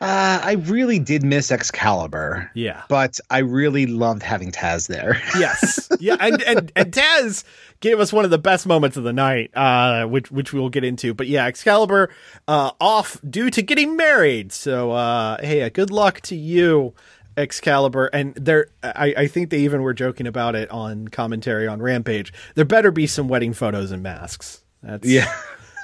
[0.00, 2.50] Uh, I really did miss Excalibur.
[2.54, 2.82] Yeah.
[2.88, 5.20] But I really loved having Taz there.
[5.38, 7.44] yes, yeah, and and and Taz
[7.80, 10.70] gave us one of the best moments of the night, uh, which which we will
[10.70, 11.14] get into.
[11.14, 12.10] But yeah, Excalibur
[12.46, 14.52] uh, off due to getting married.
[14.52, 16.94] So uh, hey, uh, good luck to you,
[17.36, 18.06] Excalibur.
[18.06, 22.32] And there, I, I think they even were joking about it on commentary on Rampage.
[22.54, 24.62] There better be some wedding photos and masks.
[24.82, 25.32] That's yeah.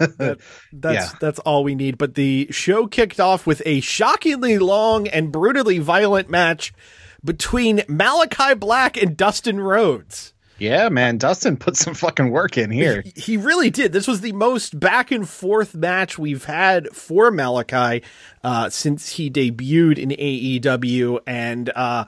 [0.00, 0.38] That,
[0.72, 1.18] that's Yeah.
[1.20, 1.98] that's all we need.
[1.98, 6.72] But the show kicked off with a shockingly long and brutally violent match
[7.24, 10.32] between Malachi Black and Dustin Rhodes.
[10.56, 11.18] Yeah, man.
[11.18, 13.02] Dustin put some fucking work in here.
[13.16, 13.92] He really did.
[13.92, 18.04] This was the most back and forth match we've had for Malachi
[18.44, 22.04] uh, since he debuted in AEW, and uh,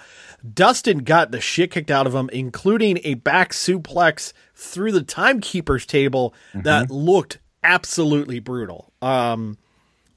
[0.54, 5.84] Dustin got the shit kicked out of him, including a back suplex through the timekeeper's
[5.84, 8.92] table that looked absolutely brutal.
[9.02, 9.58] Um,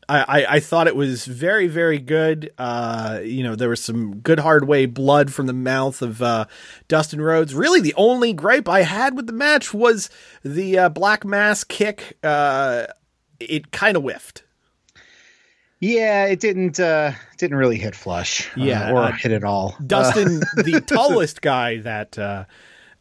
[0.08, 2.52] I, I, I thought it was very, very good.
[2.58, 6.46] Uh, you know, there was some good hard way blood from the mouth of uh,
[6.88, 7.54] Dustin Rhodes.
[7.54, 10.10] Really, the only gripe I had with the match was
[10.44, 12.18] the uh, black mass kick.
[12.24, 12.88] Uh,
[13.40, 14.44] it kind of whiffed.
[15.82, 18.50] Yeah, it didn't uh didn't really hit flush.
[18.50, 19.78] uh, Yeah, or hit at all.
[19.86, 22.46] Dustin, the tallest guy that uh,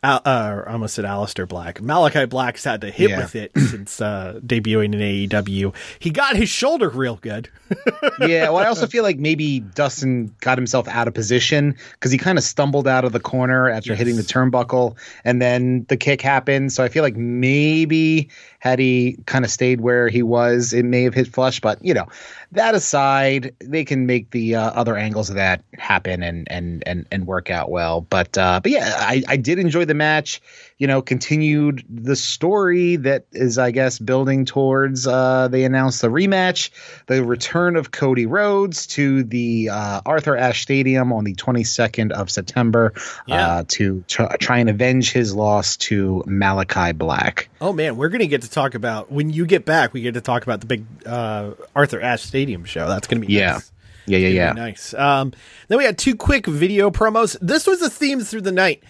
[0.02, 1.82] Al- uh, I almost said Aleister Black.
[1.82, 3.18] Malachi Black's had to hit Yeah.
[3.18, 5.74] with it since uh, debuting in AEW.
[5.98, 7.48] He got his shoulder real good.
[8.20, 12.16] yeah, well, I also feel like maybe Dustin got himself out of position because he
[12.18, 16.22] kind of stumbled out of the corner after hitting the turnbuckle, and then the kick
[16.22, 16.72] happened.
[16.72, 21.02] So I feel like maybe had he kind of stayed where he was, it may
[21.04, 21.60] have hit flush.
[21.60, 22.06] But you know,
[22.52, 27.06] that aside, they can make the uh, other angles of that happen and and and
[27.12, 28.00] and work out well.
[28.02, 30.40] But uh, but yeah, I I did enjoy the match.
[30.78, 35.06] You know, continued the story that is, I guess, building towards.
[35.08, 36.70] Uh, they announced the rematch,
[37.06, 42.30] the return of Cody Rhodes to the uh, Arthur Ashe Stadium on the 22nd of
[42.30, 42.92] September
[43.26, 43.46] Yeah.
[43.48, 47.48] uh, to tr- try and avenge his loss to Malachi Black.
[47.60, 49.92] Oh man, we're gonna get to talk about when you get back.
[49.92, 52.88] We get to talk about the big uh, Arthur Ashe Stadium show.
[52.88, 53.52] That's gonna be Yeah.
[53.52, 53.72] nice.
[54.06, 54.52] Yeah, yeah, yeah.
[54.52, 54.94] Nice.
[54.94, 55.32] Um,
[55.68, 57.36] then we had two quick video promos.
[57.42, 58.82] This was a theme through the night.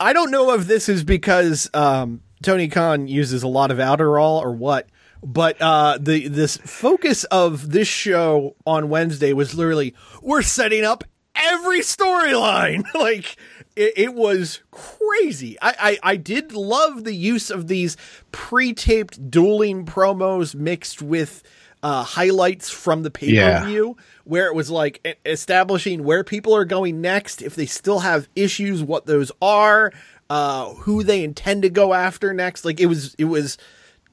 [0.00, 4.40] I don't know if this is because um, Tony Khan uses a lot of Adderall
[4.40, 4.88] or what,
[5.22, 11.04] but uh, the this focus of this show on Wednesday was literally we're setting up
[11.34, 12.84] every storyline.
[12.94, 13.36] like
[13.76, 15.56] it, it was crazy.
[15.62, 17.96] I, I I did love the use of these
[18.32, 21.42] pre-taped dueling promos mixed with
[21.82, 23.64] uh, highlights from the pay per Yeah.
[23.66, 28.28] view, where it was like establishing where people are going next, if they still have
[28.34, 29.92] issues, what those are.
[30.28, 32.64] uh, who they intend to go after next.
[32.64, 33.56] Like it was, it was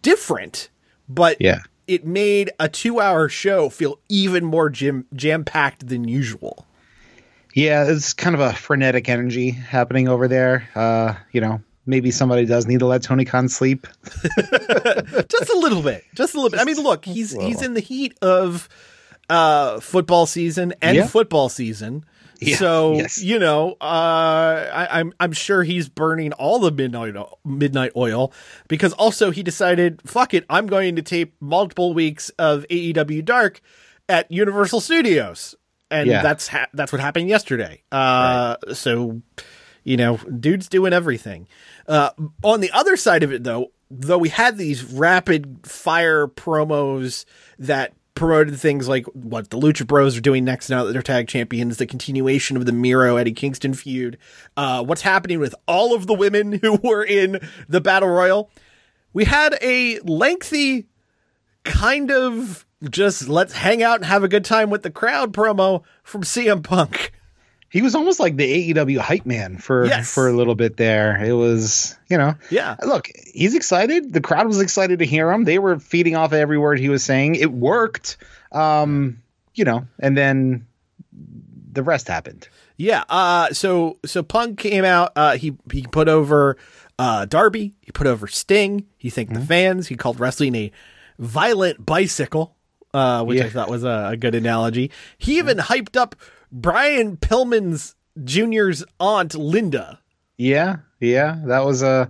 [0.04, 0.70] different,
[1.10, 1.62] but Yeah.
[1.88, 6.68] it made a two-hour show feel even more jam jam packed than usual.
[7.54, 10.68] Yeah, it's kind of a frenetic energy happening over there.
[10.76, 13.88] Uh, you know, maybe somebody does need to let Tony Khan sleep.
[14.04, 17.80] just a little bit just a little bit i mean look he's he's in the
[17.80, 18.68] heat of
[19.30, 21.08] uh football season and Yeah.
[21.08, 22.06] football season
[22.40, 23.22] Yeah, so yes.
[23.22, 28.34] you know uh I, i'm i'm sure he's burning all the midnight midnight oil
[28.68, 33.62] because also he decided fuck it i'm going to tape multiple weeks of aew dark
[34.10, 35.56] at universal studios
[35.94, 36.22] and Yeah.
[36.24, 39.22] that's ha- that's what happened yesterday uh so
[39.86, 41.46] you know, dude's doing everything.
[41.90, 47.26] Uh, on the other side of it, though, though we had these rapid fire promos
[47.60, 51.28] that promoted things like what the Lucha Bros are doing next now that they're tag
[51.28, 54.18] champions, the continuation of the Miro Eddie Kingston feud,
[54.56, 58.50] uh, what's happening with all of the women who were in the Battle Royal.
[59.12, 60.88] We had a lengthy
[61.66, 65.84] kind of just let's hang out and have a good time with the crowd promo
[66.04, 67.12] from CM Punk.
[67.70, 70.14] He was almost like the AEW hype man for Yes.
[70.14, 71.24] for a little bit there.
[71.24, 72.76] It was, you know, Yeah.
[72.86, 74.14] Look, he's excited.
[74.14, 75.44] The crowd was excited to hear him.
[75.44, 77.34] They were feeding off every word he was saying.
[77.36, 78.18] It worked.
[78.52, 79.24] Um,
[79.56, 80.68] you know, and then
[81.72, 82.48] the rest happened.
[82.78, 83.04] Yeah.
[83.10, 85.12] Uh, so so Punk came out.
[85.16, 86.58] Uh, he he put over
[87.00, 87.74] uh, Darby.
[87.82, 88.86] He put over Sting.
[88.98, 89.88] He thanked the fans.
[89.88, 90.72] He called wrestling a
[91.20, 92.56] violent bicycle,
[92.94, 94.92] uh, which I thought was a, a good analogy.
[95.18, 96.16] He even hyped up
[96.52, 100.00] Brian Pillman's Jr.'s aunt Linda.
[100.38, 102.08] Yeah, yeah, that was Uh,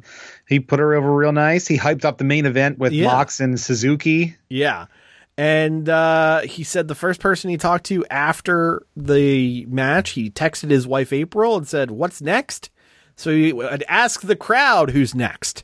[0.48, 1.68] he put her over real nice.
[1.68, 3.08] He hyped up the main event with Yeah.
[3.08, 4.36] Mox and Suzuki.
[4.50, 4.86] Yeah.
[5.38, 10.70] And uh, he said the first person he talked to after the match, he texted
[10.70, 12.70] his wife April and said, What's next?
[13.16, 15.64] So he would ask the crowd who's next.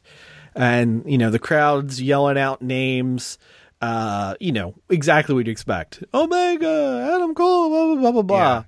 [0.56, 3.38] And, you know, the crowd's yelling out names,
[3.82, 6.04] uh, you know, exactly what you expect.
[6.14, 8.64] Omega, Adam Cole, blah, blah, blah, blah, blah.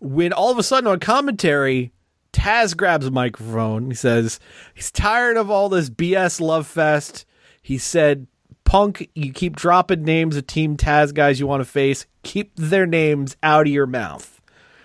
[0.00, 1.92] When all of a sudden on commentary,
[2.32, 3.90] Taz grabs a microphone.
[3.90, 4.38] He says
[4.74, 7.24] he's tired of all this BS love fest.
[7.62, 8.26] He said,
[8.64, 12.06] Punk, you keep dropping names of Team Taz guys you want to face.
[12.22, 14.33] Keep their names out of your mouth.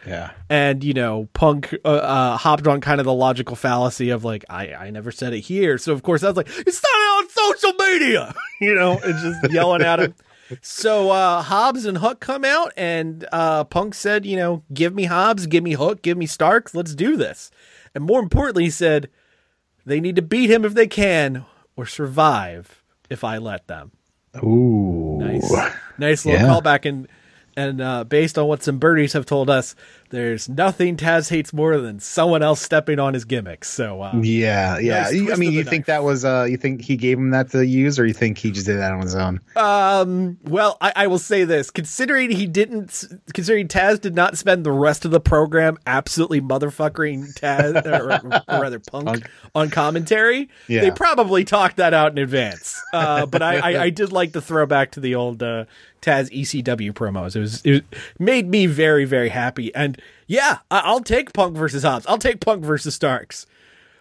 [0.08, 4.24] Yeah, And, you know, Punk uh, uh, hopped on kind of the logical fallacy of
[4.24, 5.78] like, I, I never said it here.
[5.78, 9.52] So, of course, I was like, it's not on social media, you know, and just
[9.54, 10.16] yelling at him.
[10.62, 15.04] So uh, Hobbs and Hook come out, and uh, Punk said, you know, give me
[15.04, 17.52] Hobbs, give me Hook, give me Starks, let's do this.
[17.93, 19.10] And more importantly, he said,
[19.86, 21.45] they need to beat him if they can,
[21.76, 23.91] or survive if I let them.
[24.43, 25.54] ooh, Nice,
[26.00, 26.47] nice little Yeah.
[26.62, 27.08] callback, and
[27.60, 29.76] and uh, based on what some birdies have told us,
[30.10, 33.70] there's nothing Taz hates more than someone else stepping on his gimmicks.
[33.70, 35.10] So uh, yeah, yeah.
[35.12, 35.70] Nice I mean, you knife.
[35.70, 38.38] think that was uh, you think he gave him that to use, or you think
[38.38, 39.39] he just did that on his own?
[39.55, 40.38] Um.
[40.43, 44.72] Well, I, I will say this: considering he didn't, considering Taz did not spend the
[44.72, 48.12] rest of the program absolutely motherfucking Taz, or,
[48.53, 50.82] or rather Punk, on commentary, Yeah.
[50.82, 52.82] they probably talked that out in advance.
[52.93, 55.66] Uh, but I, I, I did like the throwback to the old uh,
[56.01, 57.36] Taz ECW promos.
[57.36, 57.84] It was it
[58.18, 59.74] made me very very happy.
[59.76, 62.06] And yeah, I, I'll take Punk versus Hobbs.
[62.08, 63.45] I'll take Punk versus Starks.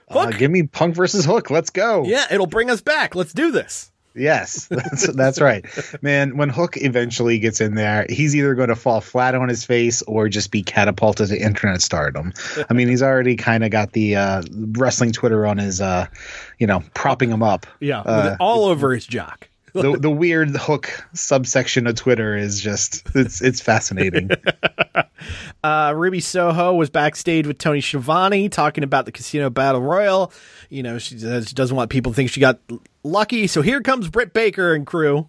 [0.09, 0.39] Uh, Hook.
[0.39, 1.51] give me Punk versus Hook.
[1.51, 2.05] Let's go.
[2.05, 3.15] Yeah, it'll bring us back.
[3.15, 3.91] Let's do this.
[4.15, 5.65] Yes, that's that's right,
[6.03, 6.37] man.
[6.37, 10.03] When Hook eventually gets in there, he's either going to fall flat on his face
[10.03, 12.33] or just be catapulted to internet stardom.
[12.69, 14.43] I mean, he's already kind of got the uh,
[14.73, 16.07] wrestling Twitter on his, uh,
[16.59, 17.67] you know, propping him up.
[17.81, 19.49] Yeah, Uh, all over his jock.
[19.83, 24.31] The the weird Hook subsection of Twitter is just it's it's fascinating.
[25.64, 30.33] Uh, Ruby Soho was backstage with Tony Schiavone talking about the Casino Battle Royal.
[30.70, 32.61] You know, she she doesn't want people to think she got
[33.03, 33.49] lucky.
[33.49, 35.26] So here comes Britt Baker and crew.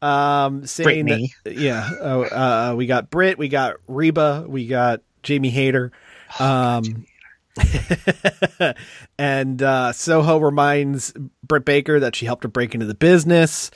[0.00, 1.34] Um, saying Brittany.
[1.44, 5.90] that, yeah, uh, uh, we got Britt, we got Reba, we got Jamie Hayter.
[6.38, 7.06] Um,
[9.18, 13.70] and uh, Soho reminds Britt Baker that she helped her break into the business,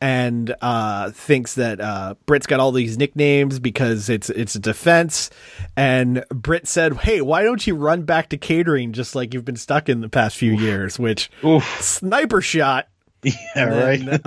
[0.00, 5.30] and uh, thinks that uh, Britt's got all these nicknames because it's it's a defense.
[5.76, 9.56] And Britt said, "Hey, why don't you run back to catering just like you've been
[9.56, 11.80] stuck in the past few years?" Which Oof.
[11.80, 12.88] sniper shot.
[13.56, 14.00] Yeah, right.
[14.08, 14.16] uh,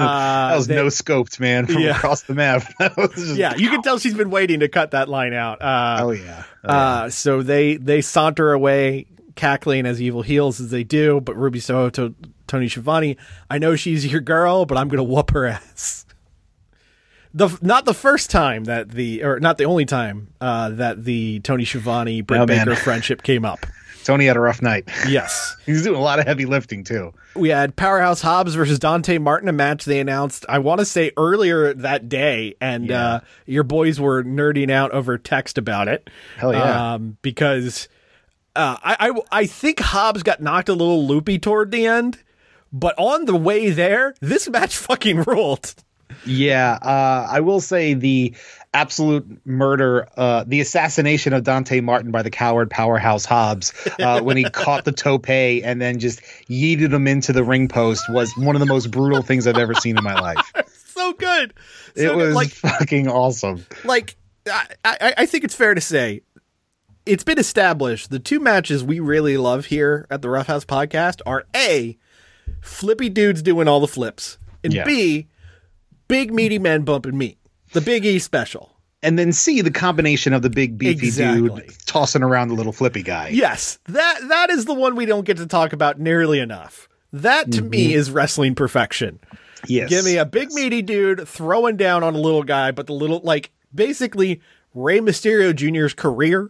[0.50, 1.96] that was they- no scoped, man, from Yeah.
[1.96, 2.64] across the map.
[3.18, 5.62] Yeah, you can tell she's been waiting to cut that line out.
[5.62, 6.44] Uh, Oh yeah.
[6.64, 11.22] Oh, Uh, so they they saunter away, cackling as evil heels as they do.
[11.22, 12.16] But Ruby Soho to
[12.48, 13.18] Tony Schiavone,
[13.50, 16.06] I know she's your girl, but I'm gonna whoop her ass.
[17.34, 21.40] The not the first time that the or not the only time uh, that the
[21.42, 22.46] Tony Schiavone Britt Oh.
[22.46, 23.60] Baker friendship came up.
[24.08, 24.90] Tony had a rough night.
[25.08, 25.56] Yes.
[25.66, 27.14] He's doing a lot of heavy lifting too.
[27.36, 31.12] We had Powerhouse Hobbs versus Dante Martin, a match they announced, I want to say
[31.18, 33.06] earlier that day, and Yeah.
[33.06, 36.10] uh, your boys were nerding out over text about it.
[36.38, 36.94] Hell yeah.
[36.94, 37.88] Um, because
[38.56, 42.24] uh, I, I, I think Hobbs got knocked a little loopy toward the end,
[42.74, 45.76] but on the way there, this match fucking ruled.
[46.26, 48.34] Yeah, uh, I will say the
[48.74, 54.38] absolute murder, uh, the assassination of Dante Martin by the coward powerhouse Hobbs uh, when
[54.38, 58.56] he caught the tope and then just yeeted him into the ring post was one
[58.56, 60.54] of the most brutal things I've ever seen in my life.
[60.98, 61.54] So good.
[61.96, 62.16] So it good.
[62.18, 63.64] was like fucking awesome.
[63.84, 64.16] like
[64.52, 66.22] I, I, I think it's fair to say
[67.06, 71.22] it's been established the two matches we really love here at the Rough House podcast
[71.28, 72.00] are A,
[72.62, 74.86] flippy dudes doing all the flips, and Yeah.
[74.86, 75.28] B,
[76.08, 77.38] big meaty men bumping meat.
[77.74, 78.74] The Big E special.
[79.04, 81.50] And then see the combination of the big beefy Exactly.
[81.50, 83.30] dude tossing around the little flippy guy.
[83.30, 86.90] Yes, that that is the one we don't get to talk about nearly enough.
[87.14, 88.00] That to me mm-hmm.
[88.00, 89.20] is wrestling perfection.
[89.68, 89.90] Yes.
[89.90, 93.22] Give me a big meaty dude throwing down on a little guy, but the little
[93.24, 94.42] like basically
[94.78, 96.50] Rey Mysterio Jr.'s career.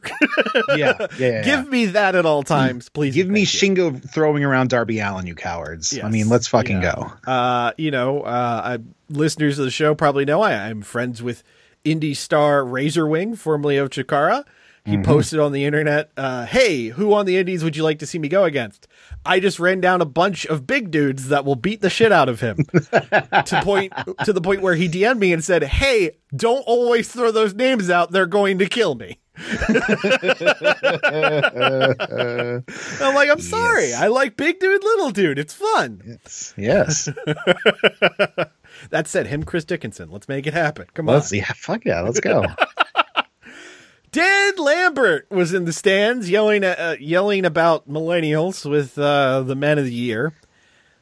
[0.75, 3.15] yeah, yeah, yeah, Give me that at all times, please.
[3.15, 3.91] Give me thank you.
[3.91, 5.97] Shingo throwing around Darby Allin, you cowards.
[6.03, 6.93] I mean, let's fucking Yeah.
[7.25, 7.31] go.
[7.31, 8.77] Uh, you know, uh, I,
[9.09, 11.41] listeners of the show probably know I, I'm friends with
[11.85, 14.43] indie star Razorwing, formerly of Chikara.
[14.85, 15.01] He Mm-hmm.
[15.03, 18.19] posted on the internet, uh, "Hey, who on the Indies would you like to see
[18.19, 18.87] me go against?"
[19.27, 22.29] I just ran down a bunch of big dudes that will beat the shit out
[22.29, 22.57] of him.
[22.73, 27.31] to point to the point where he DM'd me and said, "Hey, don't always throw
[27.31, 28.11] those names out.
[28.11, 29.73] They're going to kill me." I'm
[33.13, 33.93] like, I'm sorry.
[33.93, 35.37] I like big dude, little dude.
[35.37, 36.19] It's fun.
[36.57, 37.07] Yes.
[38.91, 40.11] That said, him, Chris Dickinson.
[40.11, 40.85] Let's make it happen.
[40.93, 41.39] Come let's on.
[41.39, 42.45] yeah, fuck yeah, let's go.
[44.11, 49.55] Dan Lambert was in the stands yelling at, uh, yelling about millennials with uh, the
[49.55, 50.33] men of the year.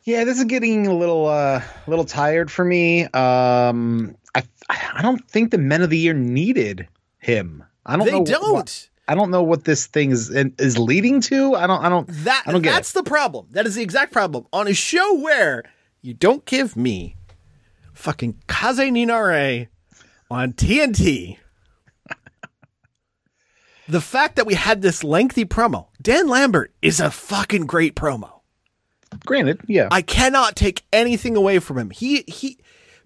[0.04, 3.06] Yeah, this is getting a little uh a little tired for me.
[3.06, 6.88] Um I I don't think the men of the year needed
[7.18, 7.64] him.
[7.86, 8.54] I don't They know don't.
[8.54, 11.54] what- I don't know what this thing is is leading to.
[11.56, 13.48] I don't I don't That I don't get that's the problem.
[13.52, 15.64] That is the exact problem on a show where
[16.02, 17.16] you don't give me
[17.94, 19.68] fucking Kaze Ninare
[20.30, 21.38] on TNT.
[23.88, 28.42] The fact that we had this lengthy promo, Dan Lambert is a fucking great promo.
[29.26, 29.88] Granted, yeah.
[29.92, 31.90] I cannot take anything away from him.
[31.92, 32.58] He he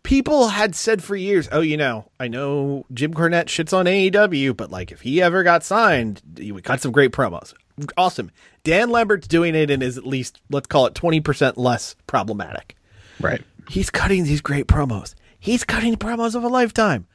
[0.03, 4.55] people had said for years, "Oh, you know, I know Jim Cornette shits on AEW,
[4.55, 7.53] but like if he ever got signed, he would cut some great promos."
[7.95, 8.31] Awesome.
[8.63, 12.75] Dan Lambert's doing it and is at least let's call it 20% less problematic.
[13.19, 13.41] right.
[13.69, 15.13] He's cutting these great promos.
[15.39, 17.05] He's cutting promos of a lifetime.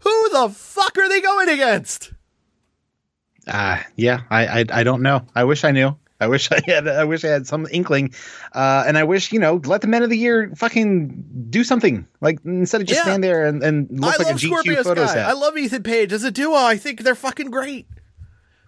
[0.00, 2.12] Who the fuck are they going against?
[3.46, 5.22] Uh yeah, I, I I don't know.
[5.34, 5.96] I wish I knew.
[6.20, 8.12] I wish I had I wish I had some inkling.
[8.52, 12.06] Uh and I wish, you know, let the men of the year fucking do something.
[12.20, 13.04] Like instead of just Yeah.
[13.04, 15.14] stand there and, and look I like a GQ Scorpio photo Sky.
[15.14, 15.26] set.
[15.26, 16.54] I love Ethan Page as a duo.
[16.54, 17.86] I think they're fucking great.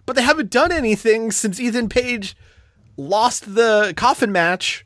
[0.05, 2.35] But they haven't done anything since Ethan Page
[2.97, 4.83] lost the coffin match.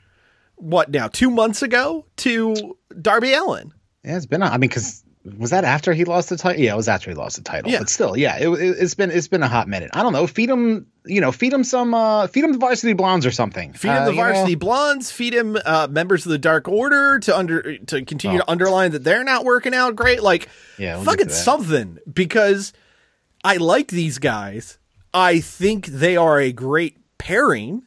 [0.56, 1.08] What now?
[1.08, 3.74] Two months ago to Darby Allin.
[4.04, 4.42] Yeah, it's been.
[4.44, 5.04] I mean, because
[5.38, 6.62] was that after he lost the title?
[6.62, 7.72] Yeah, it was after he lost the title.
[7.72, 7.80] Yeah.
[7.80, 9.92] But still, yeah, it, it, it's been it's been a hot minute.
[9.94, 10.28] I don't know.
[10.28, 13.74] Feed him, you know, feed him some, uh feed him the Varsity Blondes or something.
[13.74, 14.24] Feed him Uh, the you know?
[14.24, 15.12] Varsity Blondes.
[15.12, 18.42] Feed him uh, members of the Dark Order to under to continue Oh.
[18.42, 20.22] to underline that they're not working out great.
[20.22, 22.74] Like, Yeah, we'll fucking something because
[23.44, 24.78] I like these guys.
[25.14, 27.84] I think they are a great pairing.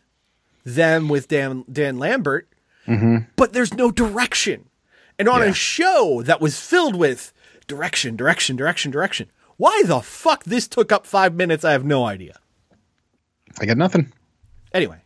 [0.64, 2.47] Them with Dan Dan Lambert,
[2.86, 3.16] Mm-hmm.
[3.36, 4.66] but there's no direction.
[5.21, 5.49] And on Yeah.
[5.49, 7.33] a show that was filled with
[7.66, 9.31] direction, direction, direction, direction.
[9.59, 11.62] Why the fuck this took up five minutes?
[11.62, 12.37] I have no idea.
[13.61, 14.11] I got nothing.
[14.73, 14.97] Anyway,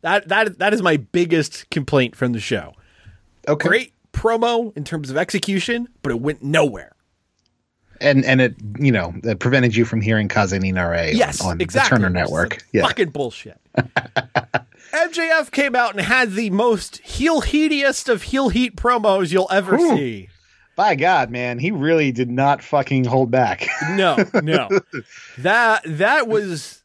[0.00, 2.74] that that that is my biggest complaint from the show.
[3.46, 3.68] Okay.
[3.68, 6.96] Great promo in terms of execution, but it went nowhere.
[8.00, 11.60] And and it you know it prevented you from hearing Kaze Ninare Yes, on, on
[11.60, 11.96] exactly.
[11.98, 12.64] the Turner Network.
[12.72, 12.82] Yeah.
[12.88, 13.60] Fucking bullshit.
[14.92, 19.76] MJF came out and had the most heel heatiest of heel heat promos you'll ever
[19.76, 19.96] Ooh.
[19.96, 20.28] see.
[20.76, 23.66] By God, man, he really did not fucking hold back.
[23.90, 24.68] No, no.
[25.38, 26.82] that that was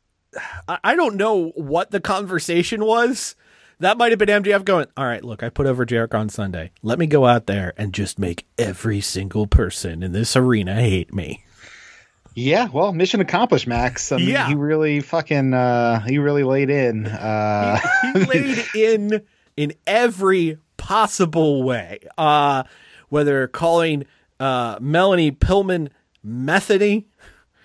[0.67, 3.35] I, I don't know what the conversation was.
[3.79, 6.71] That might have been MJF going, All right, look, I put over Jericho on Sunday.
[6.81, 11.13] Let me go out there and just make every single person in this arena hate
[11.13, 11.43] me.
[12.39, 14.11] Yeah, well, mission accomplished, Max.
[14.11, 14.47] I mean, Yeah.
[14.47, 17.07] he really fucking uh he really laid in.
[17.07, 17.79] Uh
[18.13, 19.21] he laid in
[19.57, 21.99] in every possible way.
[22.17, 22.63] Uh
[23.09, 24.05] whether calling
[24.39, 25.89] uh Melanie Pillman
[26.23, 27.07] methody,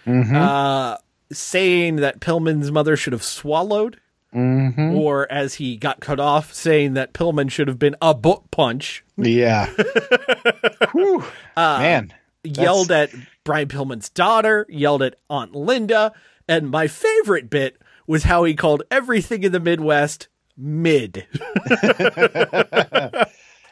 [0.07, 0.97] uh
[1.31, 3.99] saying that Pillman's mother should have swallowed,
[4.35, 4.97] Mm-hmm.
[4.97, 9.05] or as he got cut off, saying that Pillman should have been a book punch.
[9.18, 9.66] Yeah.
[10.93, 11.23] Whew.
[11.55, 12.14] Man.
[12.45, 13.11] Yelled at
[13.45, 16.12] Brian Pillman's daughter, yelled at Aunt Linda,
[16.49, 21.26] and my favorite bit was how he called everything in the Midwest mid.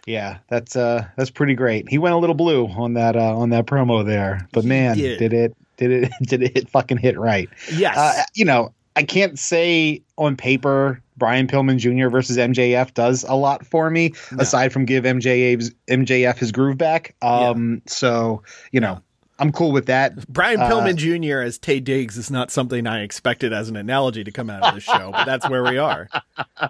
[0.06, 1.88] Yeah, that's uh that's pretty great.
[1.88, 4.48] He went a little blue on that uh on that promo there.
[4.52, 5.18] But man, did.
[5.18, 5.32] did.
[5.32, 7.48] it did it did it hit fucking hit right.
[7.72, 7.96] Yes.
[7.96, 12.10] Uh, you know, I can't say on paper Brian Pillman Jr.
[12.10, 17.14] versus MJF does a lot for me aside from give MJF's MJF his groove back.
[17.22, 18.42] Um so,
[18.72, 19.00] you know,
[19.38, 20.28] I'm cool with that.
[20.28, 21.40] Brian Pillman Jr.
[21.40, 24.74] as Taye Diggs is not something I expected as an analogy to come out of
[24.74, 26.08] the show, but that's where we are.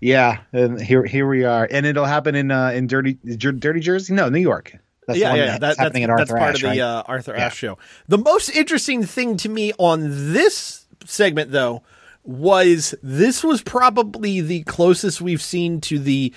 [0.00, 1.66] Yeah, and here here we are.
[1.68, 4.14] And it'll happen in uh in Dirty Dirty Jersey?
[4.14, 4.76] No, New York.
[5.08, 6.68] That's yeah, one yeah, that's that, that's, happening at that's Arthur part Ashe, of the
[6.68, 6.78] right?
[6.78, 7.46] uh, Arthur Yeah.
[7.46, 7.78] Ashe show.
[8.08, 11.82] The most interesting thing to me on this segment, though,
[12.24, 16.32] was this was probably the closest we've seen to the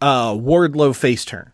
[0.00, 1.52] uh, Wardlow face turn.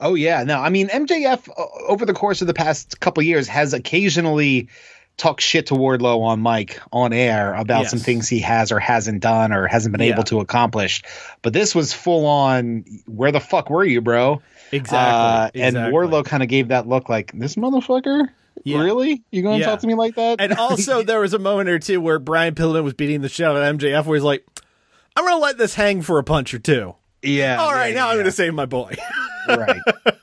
[0.00, 3.46] Oh yeah, no, I mean MJF uh, over the course of the past couple years
[3.48, 4.68] has occasionally
[5.18, 7.90] talked shit to Wardlow on mic on air about Yes.
[7.90, 10.14] some things he has or hasn't done or hasn't been Yeah.
[10.14, 11.02] able to accomplish.
[11.42, 12.84] But this was full on.
[13.06, 14.40] Where the fuck were you, bro?
[14.72, 15.92] Exactly, Uh, And exactly.
[15.92, 18.28] Wardlow kind of gave that look like this motherfucker.
[18.64, 18.82] Yeah.
[18.82, 19.22] Really?
[19.30, 19.70] You going to Yeah.
[19.70, 20.40] talk to me like that?
[20.40, 23.46] And also, there was a moment or two where Brian Pillman was beating the shit
[23.46, 24.44] out of MJF, where he's like,
[25.16, 26.94] "I'm gonna let this hang for a punch or two.
[27.22, 27.56] yeah.
[27.60, 28.94] All right, yeah, now I'm gonna save my boy."
[29.48, 29.80] right.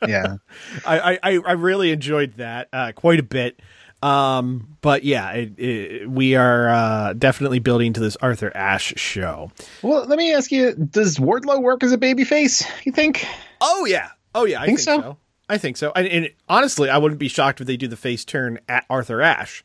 [0.07, 0.35] Yeah.
[0.85, 3.59] I, I, I really enjoyed that uh, quite a bit.
[4.03, 9.51] Um, but yeah, it, it, we are uh, definitely building to this Arthur Ashe show.
[9.81, 12.63] Well, let me ask you: Does Wardlow work as a babyface?
[12.85, 13.25] You think?
[13.59, 15.01] Oh yeah, oh yeah, I Think think, so?
[15.01, 15.17] so?
[15.49, 15.91] I think so.
[15.95, 19.21] And, and honestly, I wouldn't be shocked if they do the face turn at Arthur
[19.21, 19.63] Ashe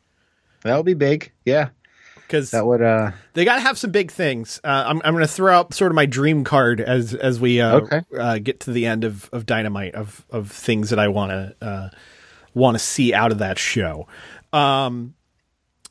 [0.63, 1.31] That would be big.
[1.45, 1.69] Yeah.
[2.15, 2.81] because That would.
[2.81, 4.61] uh they got to have some big things.
[4.63, 7.59] Uh, I'm, I'm going to throw out sort of my dream card as as we
[7.59, 8.01] uh, Okay.
[8.17, 11.55] uh, get to the end of, of Dynamite of of things that I want to
[11.65, 11.89] uh,
[12.53, 14.07] want to see out of that show.
[14.53, 15.15] Um,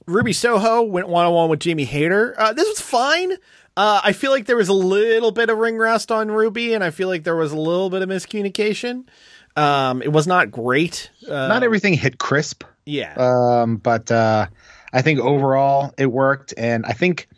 [0.06, 2.34] Ruby Soho went one on one with Jamie Hayter.
[2.38, 3.32] Uh, this was fine.
[3.76, 6.82] Uh, I feel like there was a little bit of ring rust on Ruby, and
[6.84, 9.04] I feel like there was a little bit of miscommunication.
[9.56, 11.10] Um, it was not great.
[11.28, 12.64] Uh, Not everything hit crisp.
[12.86, 13.14] yeah.
[13.16, 14.46] Um, but uh,
[14.92, 17.28] I think overall it worked, and I think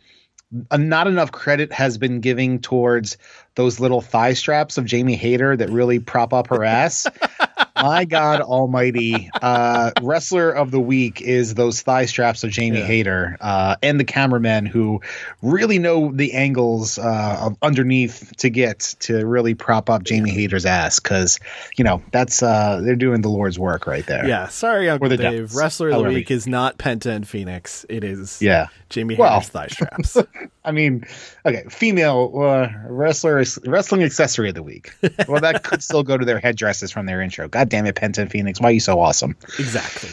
[0.71, 3.17] uh, not enough credit has been giving towards
[3.55, 7.07] those little thigh straps of Jamie Hayter that really prop up her ass.
[7.75, 12.85] My God Almighty, uh, wrestler of the week is those thigh straps of Jamie Yeah.
[12.85, 15.01] Hayter, uh, and the cameramen who
[15.41, 20.65] really know the angles uh, of underneath to get to really prop up Jamie Hayter's
[20.65, 21.39] ass because
[21.77, 24.25] you know that's uh, they're doing the Lord's work right there.
[24.27, 25.31] yeah, sorry, Uncle the Dave.
[25.31, 27.85] devils, Wrestler of the however week is not Penta and Phoenix.
[27.89, 28.67] It is Yeah.
[28.89, 30.17] Jamie Well- Hayter's thigh straps.
[30.65, 31.05] I mean,
[31.45, 34.93] okay, female uh, wrestler wrestling accessory of the week.
[35.27, 37.47] Well, that could still go to their headdresses from their intro.
[37.47, 39.35] God damn it, Penta and Phoenix, why are you so awesome?
[39.57, 40.09] exactly.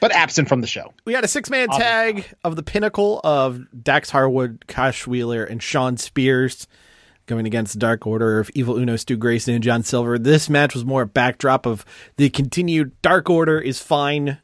[0.00, 0.92] But absent from the show.
[1.04, 5.62] We had a six man tag of the pinnacle of Dax Harwood, Cash Wheeler, and
[5.62, 6.66] Shawn Spears
[7.26, 10.18] going against the Dark Order of Evil Uno, Stu Grayson, and John Silver.
[10.18, 11.84] This match was more a backdrop of
[12.16, 14.38] the continued Dark Order is fine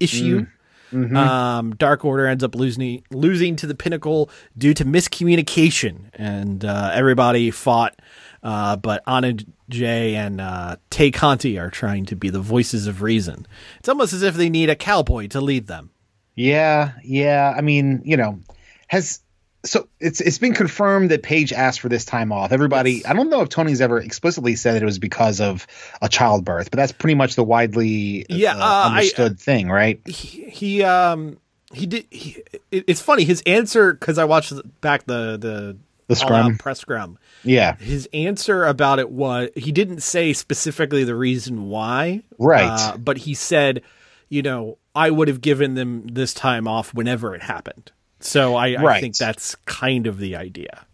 [0.00, 0.46] issue.
[0.92, 6.90] Um, Dark Order ends up losing losing to the Pinnacle due to miscommunication, and uh,
[6.92, 7.98] everybody fought.
[8.42, 9.34] Uh, but Anna
[9.68, 13.46] Jay and uh, Tay Conti are trying to be the voices of reason.
[13.78, 15.90] It's almost as if they need a cowboy to lead them.
[16.34, 17.54] Yeah, yeah.
[17.56, 18.40] I mean, you know,
[18.88, 19.20] has
[19.64, 22.50] so it's it's been confirmed that Paige asked for this time off.
[22.52, 25.66] Everybody, I don't know if Tony's ever explicitly said that it was because of
[26.00, 30.00] a childbirth, but that's pretty much the widely Yeah, uh, uh, I- understood thing, right?
[30.06, 31.38] he, he um
[31.72, 34.52] he did he, it, it's funny his answer because i watched
[34.82, 35.76] back the the
[36.08, 36.58] The scrum.
[36.58, 42.24] press scrum Yeah, his answer about it was he didn't say specifically the reason why
[42.38, 42.68] Right.
[42.68, 43.80] uh, but he said
[44.28, 47.90] you know i would have given them this time off whenever it happened
[48.24, 50.86] so i, I think that's kind of the idea.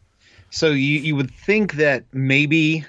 [0.50, 2.84] So you you would think that maybe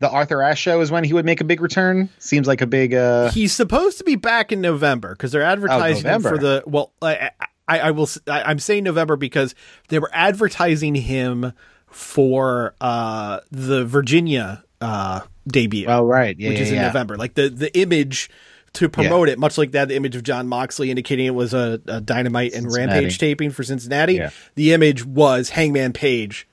[0.00, 2.08] the Arthur Ashe show is when he would make a big return.
[2.18, 6.10] Seems like a big uh he's supposed to be back in november because they're advertising
[6.10, 7.30] him for the well I,
[7.68, 9.54] I, I will I, i'm saying november because
[9.88, 11.52] they were advertising him
[11.88, 17.16] for uh the virginia uh debut Oh right, yeah, which yeah, is in november.
[17.16, 18.30] Like the the image
[18.74, 21.80] to promote it much like that the image of jon moxley indicating it was a,
[21.86, 22.92] a dynamite and Cincinnati.
[22.92, 24.30] rampage taping for cincinnati Yeah.
[24.54, 26.46] the image was hangman page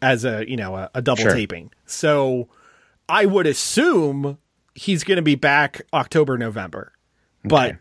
[0.00, 1.34] as a you know a, a double Sure.
[1.34, 2.48] taping so
[3.08, 4.38] i would assume
[4.74, 6.92] he's going to be back october november
[7.44, 7.76] but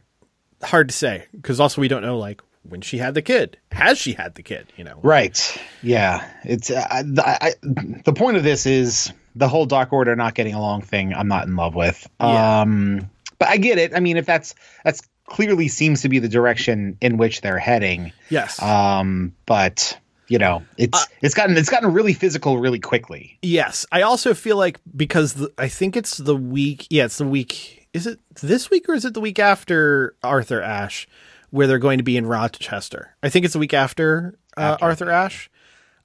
[0.64, 3.58] hard to say because also we don't know like when she had the kid.
[3.72, 4.74] Has she had the kid?
[4.76, 5.58] You know, Right.
[5.82, 6.30] Yeah.
[6.44, 10.54] It's uh, I, I, the point of this is the whole Dark Order not getting
[10.54, 11.14] along thing.
[11.14, 12.06] I'm not in love with.
[12.20, 12.62] Yeah.
[12.62, 13.10] Um,
[13.40, 13.94] but I get it.
[13.96, 18.14] I mean, if that's that's clearly seems to be the direction in which they're heading.
[18.30, 18.62] Yes.
[18.62, 23.38] Um, but you know, it's it's gotten it's gotten really physical really quickly.
[23.42, 26.88] Yes, I also feel like because the, I think it's the week.
[26.90, 27.88] Yeah, it's the week.
[27.94, 31.08] Is it this week or is it the week after Arthur Ashe,
[31.50, 33.16] where they're going to be in Rochester?
[33.24, 35.50] I think it's the week after, uh, Arthur Ashe.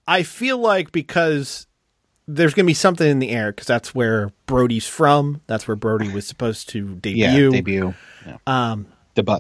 [0.07, 1.67] I feel like because
[2.29, 5.41] there's going to be something in the air because that's where Brody's from.
[5.47, 7.25] That's where Brody was supposed to debut.
[7.25, 7.95] Yeah, debut.
[8.27, 8.37] Yeah.
[8.47, 9.39] Um, Debut.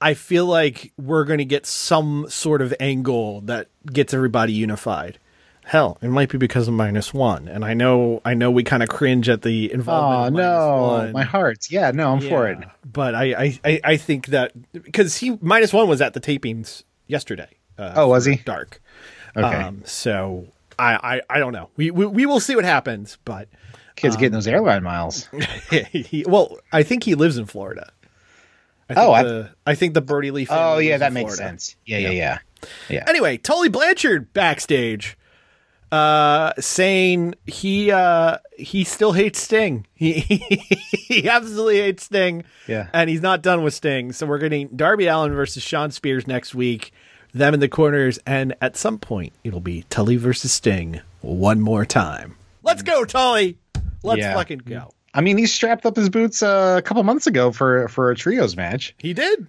[0.00, 5.18] I feel like we're going to get some sort of angle that gets everybody unified.
[5.64, 8.82] Hell, it might be because of minus one, and I know, I know, we kind
[8.82, 10.26] of cringe at the Oh involvement.
[10.28, 11.12] of minus no, one.
[11.12, 11.66] my heart.
[11.70, 12.58] Yeah, no, I'm for it.
[12.90, 16.84] But I, I, I, I think that because he minus one was at the tapings
[17.06, 17.50] yesterday.
[17.76, 18.36] Uh, Oh, was he?
[18.36, 18.80] dark?
[19.36, 20.46] Okay, Um, so
[20.78, 21.70] I, I, I don't know.
[21.76, 23.18] We, we, we will see what happens.
[23.24, 23.48] But
[23.96, 25.28] kids getting those airline miles.
[25.92, 27.90] he, well, I think he lives in Florida.
[28.90, 30.46] I think Oh, I- the, I think the Birdie Lee.
[30.48, 31.42] Oh yeah, that makes Florida.
[31.42, 31.76] sense.
[31.84, 32.38] Yeah, yeah, yeah,
[32.88, 33.04] yeah.
[33.06, 35.18] Anyway, Tully Blanchard backstage,
[35.92, 39.86] uh, saying he uh he still hates Sting.
[39.94, 42.44] He he absolutely hates Sting.
[42.66, 42.88] Yeah.
[42.94, 44.12] and he's not done with Sting.
[44.12, 46.92] So we're getting Darby Allin versus Shawn Spears next week.
[47.34, 51.84] Them in the corners, and at some point it'll be Tully versus Sting one more
[51.84, 52.36] time.
[52.62, 53.58] Let's go, Tully.
[54.02, 54.34] Let's Yeah.
[54.34, 54.90] fucking go.
[55.14, 58.16] I mean, he strapped up his boots uh, a couple months ago for for a
[58.16, 58.94] trios match.
[58.98, 59.46] He did,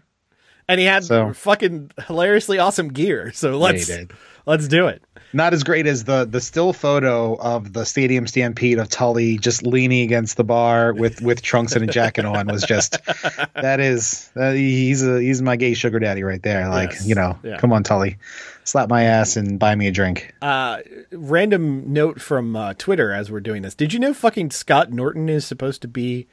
[0.67, 3.32] and he had So- fucking hilariously awesome gear.
[3.34, 4.11] So let's did.
[4.45, 5.01] let's do it.
[5.32, 9.63] Not as great as the the still photo of the stadium stampede of Tully just
[9.63, 12.97] leaning against the bar with with trunks and a jacket on was just
[13.53, 16.67] that is uh, he's a he's my gay sugar daddy right there.
[16.69, 17.07] Like Yes.
[17.07, 17.57] you know, Yeah.
[17.57, 18.17] come on Tully,
[18.63, 20.34] slap my ass and buy me a drink.
[20.41, 20.80] Uh,
[21.11, 23.75] random note from uh, Twitter as we're doing this.
[23.75, 26.27] Did you know fucking Scott Norton is supposed to be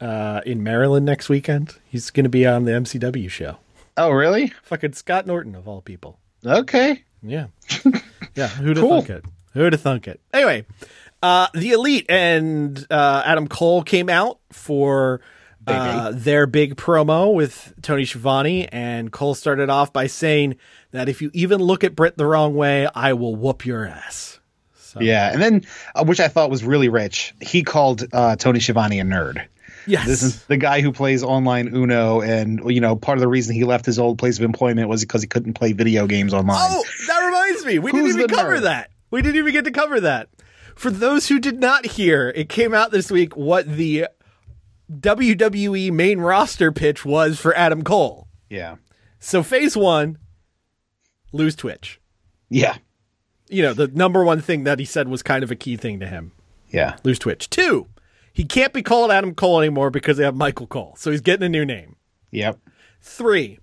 [0.00, 1.76] uh, in Maryland next weekend?
[1.88, 3.56] He's going to be on the MCW show.
[3.96, 4.52] Oh really?
[4.62, 6.18] Fucking Scott Norton of all people.
[6.44, 7.04] Okay.
[7.22, 7.46] Yeah.
[8.34, 8.48] Yeah.
[8.48, 9.02] Who'd have Cool.
[9.02, 9.24] thunk it?
[9.54, 10.20] Who'd have thunk it?
[10.32, 10.64] Anyway,
[11.22, 15.20] uh, the Elite and uh, Adam Cole came out for
[15.66, 20.56] uh, their big promo with Tony Schiavone, and Cole started off by saying
[20.90, 24.40] that if you even look at Britt the wrong way, I will whoop your ass.
[25.00, 27.34] Yeah, and then uh, which I thought was really rich.
[27.40, 29.42] He called uh, Tony Schiavone a nerd.
[29.86, 30.06] Yes.
[30.06, 33.54] This is the guy who plays online Uno, and you know, part of the reason
[33.54, 36.56] he left his old place of employment was because he couldn't play video games online.
[36.60, 37.78] Oh, that reminds me.
[37.78, 38.62] We Who's didn't even cover nerd?
[38.62, 38.90] that.
[39.10, 40.28] We didn't even get to cover that.
[40.76, 44.06] For those who did not hear, it came out this week what the
[44.90, 48.28] WWE main roster pitch was for Adam Cole.
[48.48, 48.76] Yeah,
[49.18, 50.18] So phase one,
[51.32, 52.00] lose Twitch.
[52.50, 52.76] yeah,
[53.48, 56.00] You know, the number one thing that he said was kind of a key thing
[56.00, 56.32] to him.
[56.70, 56.96] yeah.
[57.04, 57.48] Lose Twitch.
[57.48, 57.86] Two,
[58.32, 60.94] he can't be called Adam Cole anymore because they have Michael Cole.
[60.96, 61.96] So he's getting a new name.
[62.30, 62.58] Yep.
[63.00, 63.58] Three,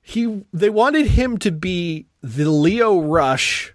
[0.00, 3.74] he they wanted him to be the Lio Rush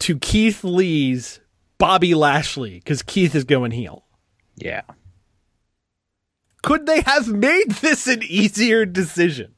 [0.00, 1.40] to Keith Lee's
[1.78, 4.04] Bobby Lashley because Keith is going heel.
[4.56, 4.82] Yeah.
[6.62, 9.54] Could they have made this an easier decision?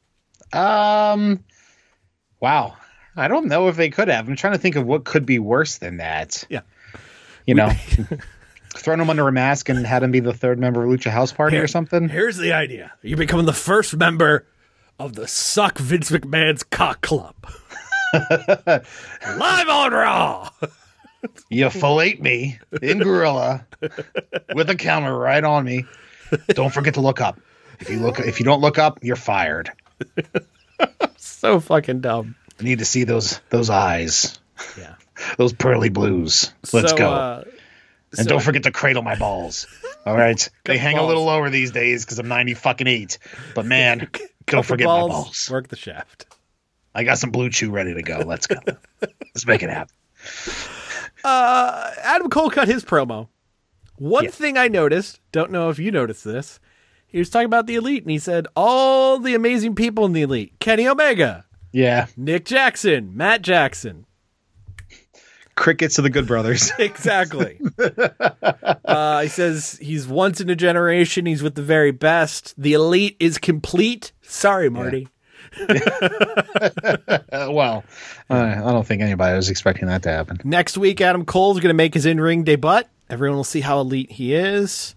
[0.51, 1.43] Um.
[2.39, 2.75] Wow.
[3.15, 4.27] I don't know if they could have.
[4.27, 6.45] I'm trying to think of what could be worse than that.
[6.49, 6.61] Yeah.
[7.45, 7.71] You know,
[8.77, 11.31] thrown him under a mask and had him be the third member of Lucha House
[11.31, 12.09] Party or something.
[12.09, 14.45] Here's the idea: you become the first member
[14.99, 17.35] of the Suck Vince McMahon's Cock Club.
[18.13, 20.49] Live on Raw.
[21.49, 23.65] You fillet me in gorilla
[24.53, 25.85] with a camera right on me.
[26.49, 27.39] Don't forget to look up.
[27.79, 29.71] If you look, if you don't look up, you're fired.
[31.17, 32.35] So fucking dumb.
[32.59, 34.39] I need to see those those eyes,
[34.77, 34.95] Yeah.
[35.37, 36.53] those pearly blues.
[36.73, 37.11] Let's So, go.
[37.13, 37.43] uh,
[38.19, 39.67] and so- don't forget to cradle my balls.
[40.05, 41.05] All right, they hang balls.
[41.05, 43.17] a little lower these days because I'm 90 fucking eight.
[43.55, 44.07] But man,
[44.45, 45.49] don't forget balls, my balls.
[45.51, 46.25] Work the shaft.
[46.93, 48.19] I got some blue chew ready to go.
[48.25, 48.55] Let's go.
[49.01, 49.93] Let's make it happen.
[51.23, 53.27] Uh, Adam Cole cut his promo.
[53.97, 54.29] One Yeah.
[54.31, 56.59] thing I noticed, don't know if you noticed this,
[57.07, 60.21] he was talking about the elite and he said all the amazing people in the
[60.21, 64.05] elite Kenny Omega, Yeah, Nick Jackson, Matt Jackson.
[65.55, 66.71] Crickets to the Good Brothers.
[66.79, 67.59] Exactly.
[68.85, 71.25] uh, he says he's once in a generation.
[71.25, 72.53] He's with the very best.
[72.57, 74.11] The elite is complete.
[74.21, 75.07] Sorry, Marty.
[77.31, 77.83] Well,
[78.29, 80.39] uh, I don't think anybody was expecting that to happen.
[80.43, 82.81] Next week, Adam Cole's going to make his in ring debut.
[83.09, 84.95] Everyone will see how elite he is.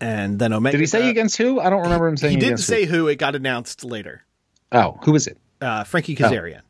[0.00, 0.76] and then Omega.
[0.76, 1.60] Did he say uh, against who?
[1.60, 2.34] I don't remember him saying.
[2.34, 3.08] He didn't say who.
[3.08, 4.22] It got announced later.
[4.72, 5.38] Oh, who was it?
[5.60, 6.60] Uh, Frankie Kazarian.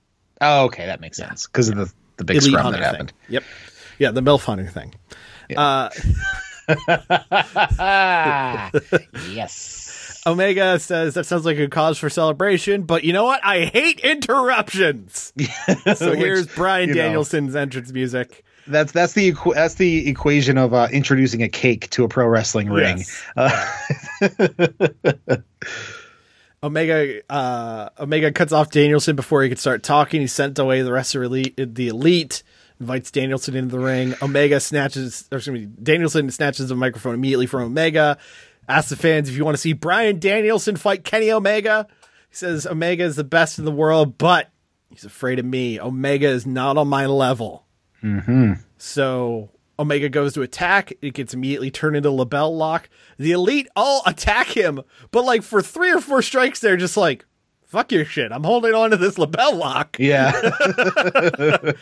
[0.40, 3.10] Oh, okay, that makes sense because of the the big Elite scrum that happened.
[3.10, 3.34] thing.
[3.34, 3.44] Yep.
[3.98, 4.94] Yeah, the MILF Hunter thing.
[5.56, 5.90] Uh,
[9.32, 10.22] yes.
[10.26, 13.44] Omega says that sounds like a cause for celebration, but you know what?
[13.44, 15.32] I hate interruptions.
[15.94, 18.44] so Which, here's Bryan you know, Danielson's entrance music.
[18.66, 22.26] That's that's the equ- that's the equation of uh, introducing a cake to a pro
[22.26, 23.04] wrestling ring.
[23.36, 23.38] Yes.
[26.62, 30.20] Omega uh, Omega cuts off Danielson before he could start talking.
[30.20, 32.42] He sent away the rest of elite, the elite.
[32.78, 34.14] Invites Danielson into the ring.
[34.20, 38.18] Omega snatches, or excuse me, Danielson snatches the microphone immediately from Omega.
[38.68, 41.86] Asks the fans if you want to see Bryan Danielson fight Kenny Omega.
[42.28, 44.50] He says Omega is the best in the world, but
[44.90, 45.80] he's afraid of me.
[45.80, 47.64] Omega is not on my level.
[48.76, 49.48] So
[49.78, 50.92] Omega goes to attack.
[51.02, 52.88] It gets immediately turned into LeBell Lock.
[53.18, 57.24] The elite all attack him, but like for three or four strikes, they're just like,
[57.66, 58.32] "Fuck your shit!
[58.32, 60.32] I'm holding on to this LeBell Lock." Yeah.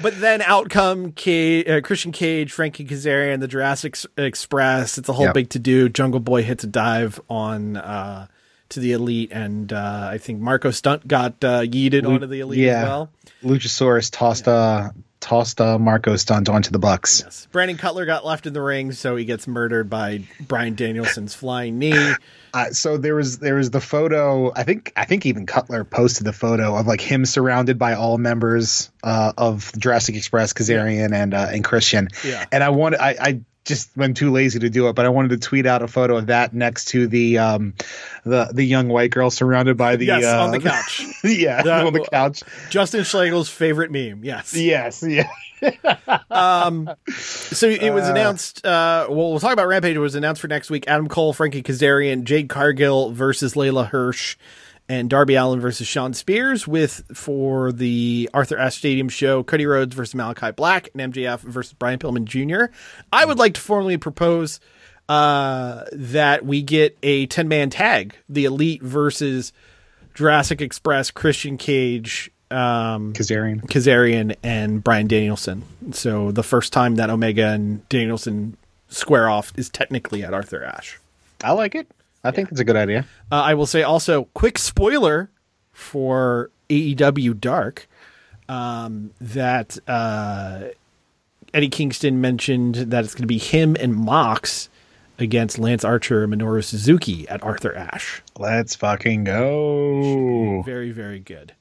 [0.00, 4.98] But then out come uh, Christian Cage, Frankie Kazarian, the Jurassic Express.
[4.98, 5.34] It's a whole Yep.
[5.34, 5.88] big to do.
[5.88, 8.26] Jungle Boy hits a dive on uh,
[8.70, 12.60] to the elite, and uh, I think Marco Stunt got uh, yeeted onto the elite
[12.60, 12.82] yeah.
[12.82, 13.10] as well.
[13.42, 14.90] Luchasaurus tossed uh
[15.20, 17.22] tossed uh, Marco Stunt onto the Bucks.
[17.24, 17.48] Yes.
[17.52, 21.78] Brandon Cutler got left in the ring, so he gets murdered by Bryan Danielson's flying
[21.78, 22.14] knee.
[22.54, 24.50] Uh, so there was there was the photo.
[24.56, 28.16] I think I think even Cutler posted the photo of like him surrounded by all
[28.16, 32.08] members uh, of Jurassic Express, Kazarian and uh, and Christian.
[32.24, 32.46] Yeah.
[32.50, 35.28] And I wanted I, I just been too lazy to do it, but I wanted
[35.28, 37.74] to tweet out a photo of that next to the um
[38.24, 41.04] the the young white girl surrounded by the Yes, uh, on the couch.
[41.24, 42.42] yeah That- on the couch.
[42.70, 44.24] Justin Schlegel's favorite meme.
[44.24, 44.54] Yes.
[44.54, 45.28] Yes, yeah.
[46.30, 48.64] um, So it was announced.
[48.64, 49.96] Uh, well, we'll talk about Rampage.
[49.96, 50.84] It was announced for next week.
[50.88, 54.36] Adam Cole, Frankie Kazarian, Jade Cargill versus Leyla Hirsch,
[54.88, 56.66] and Darby Allin versus Shawn Spears.
[56.66, 61.74] With for the Arthur Ashe Stadium show, Cody Rhodes versus Malachi Black, and MJF versus
[61.74, 62.72] Brian Pillman Jr.
[63.12, 64.60] I would like to formally propose
[65.08, 69.52] uh, that we get a ten man tag: the Elite versus
[70.14, 72.30] Jurassic Express, Christian Cage.
[72.50, 73.60] Um, Kazarian.
[73.66, 75.64] Kazarian and Bryan Danielson.
[75.92, 78.56] So the first time that Omega and Danielson
[78.88, 80.98] square off is technically at Arthur Ashe.
[81.44, 81.88] I like it.
[82.24, 83.06] I think it's a good idea.
[83.30, 85.30] Uh, I will say also, quick spoiler
[85.72, 87.88] for AEW Dark
[88.48, 90.64] um, that uh,
[91.54, 94.68] Eddie Kingston mentioned that it's going to be him and Mox
[95.18, 98.22] against Lance Archer and Minoru Suzuki at Arthur Ashe.
[98.38, 100.62] Let's fucking go.
[100.62, 101.54] Very, very good.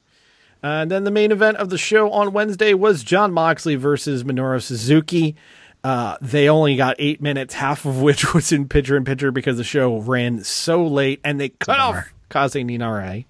[0.64, 4.24] Uh, and then the main event of the show on Wednesday was Jon Moxley versus
[4.24, 5.36] Minoru Suzuki.
[5.84, 9.58] Uh, they only got eight minutes, half of which was in picture in picture because
[9.58, 13.26] the show ran so late, and they cut off Kaze Ninare.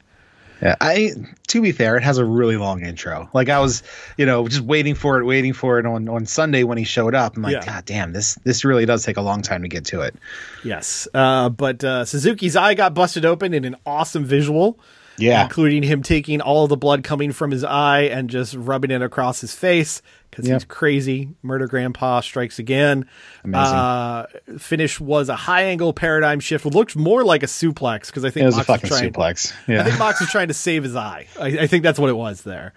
[0.61, 1.11] Yeah, I
[1.49, 3.29] to be fair, it has a really long intro.
[3.31, 3.83] Like I was,
[4.17, 7.13] you know, just waiting for it, waiting for it on on Sunday when he showed
[7.13, 7.37] up.
[7.37, 7.65] I'm like, Yeah.
[7.65, 10.15] God damn, this this really does take a long time to get to it.
[10.63, 14.79] Yes, uh, but uh, Suzuki's eye got busted open in an awesome visual.
[15.19, 15.43] Yeah.
[15.43, 19.41] including him taking all the blood coming from his eye and just rubbing it across
[19.41, 20.55] his face because Yep.
[20.55, 21.29] he's crazy.
[21.41, 23.05] Murder Grandpa strikes again.
[23.43, 23.75] Amazing.
[23.75, 24.25] Uh,
[24.59, 26.65] finish was a high angle paradigm shift.
[26.65, 29.53] Looked more like a suplex because I think It was a Mox fucking trying, suplex.
[29.67, 31.27] I think Mox was trying to save his eye.
[31.39, 32.73] I, I think that's what it was there.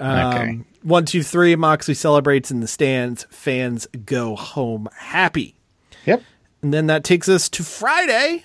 [0.00, 0.60] Um, Okay.
[0.82, 1.54] One, two, three.
[1.54, 3.24] Moxley celebrates in the stands.
[3.30, 5.54] Fans go home happy.
[6.06, 6.22] Yep.
[6.62, 8.44] And then that takes us to Friday.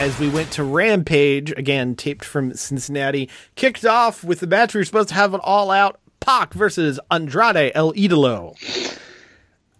[0.00, 4.80] As we went to Rampage, again, taped from Cincinnati, kicked off with the match we
[4.80, 8.56] were supposed to have an all out Pac versus Andrade El Idolo.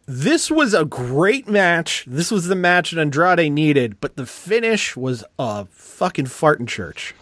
[0.04, 2.04] This was a great match.
[2.06, 6.66] This was the match that Andrade needed, but the finish was a fucking fart in
[6.66, 7.14] church.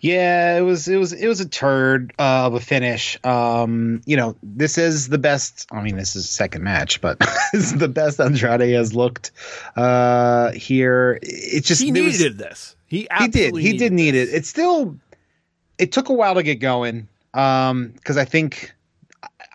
[0.00, 3.18] Yeah, it was it was it was a turd uh, of a finish.
[3.24, 5.66] Um, you know, this is the best.
[5.70, 7.18] I mean, this is second match, but
[7.52, 9.30] this is the best Andrade has looked
[9.76, 11.18] uh, here.
[11.22, 12.76] It just He there was- needed this.
[12.86, 14.30] He he did he did need this.
[14.30, 14.36] it.
[14.36, 14.96] It still
[15.78, 17.06] it took a while to get going.
[17.34, 18.72] Um, because I think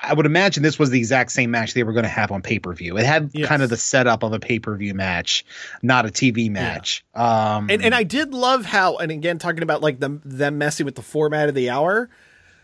[0.08, 2.42] I would imagine this was the exact same match they were going to have on
[2.42, 2.98] pay per view.
[2.98, 3.48] It had Yes.
[3.48, 5.46] kind of the setup of a pay per view match,
[5.82, 7.04] not a TV match.
[7.14, 10.86] Um, And, and I did love how, and again, talking about like them them messing
[10.86, 12.10] with the format of the hour,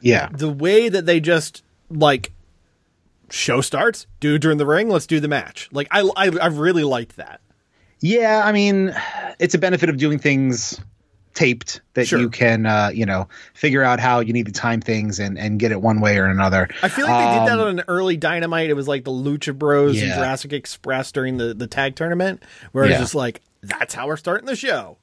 [0.02, 2.32] yeah, the way that they just like
[3.30, 5.70] show starts, dudes are in the ring, let's do the match.
[5.72, 7.42] Like I I, I really liked that.
[8.00, 8.96] Yeah, I mean,
[9.40, 10.80] it's a benefit of doing things
[11.34, 12.20] taped that Sure.
[12.20, 15.60] you can uh, you know figure out how you need to time things and and
[15.60, 16.68] get it one way or another.
[16.84, 18.70] I feel like they did that Um, on an early Dynamite.
[18.70, 22.86] It was like the Lucha Bros and Jurassic Express during the, the tag tournament, where
[22.86, 24.98] it's just like, that's how we're starting the show.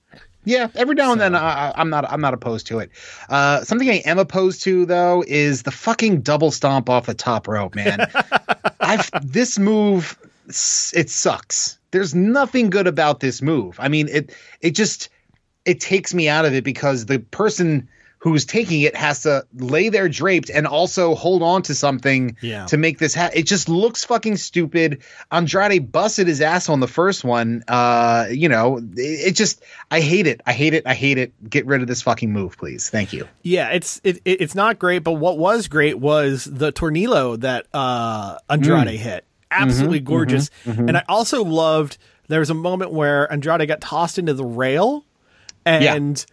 [0.45, 2.91] Yeah, every now and then I, I'm not I'm not opposed to it.
[3.29, 7.47] Uh, something I am opposed to though is the fucking double stomp off the top
[7.49, 8.07] rope, man.
[8.81, 10.17] I've this move
[10.95, 11.79] it sucks.
[11.91, 13.77] There's nothing good about this move.
[13.79, 15.11] I mean, it it just
[15.69, 17.89] it takes me out of it because the person
[18.21, 22.67] who's taking it has to lay there draped and also hold on to something Yeah.
[22.67, 23.39] to make this happen.
[23.39, 25.03] It just looks fucking stupid.
[25.31, 27.63] Andrade busted his ass on the first one.
[27.69, 29.63] Uh, you know, it, it just
[29.93, 30.41] I hate it.
[30.47, 30.83] I hate it.
[30.85, 31.33] I hate it.
[31.49, 32.91] Get rid of this fucking move, please.
[32.91, 33.29] Thank you.
[33.43, 37.67] Yeah, it's it, it- it's not great, but what was great was the tornillo that
[37.73, 38.97] uh, Andrade Mm.
[38.97, 39.25] hit.
[39.53, 40.51] Mm-hmm, Absolutely gorgeous.
[40.67, 45.05] And I also loved there was a moment where Andrade got tossed into the rail,
[45.69, 46.27] and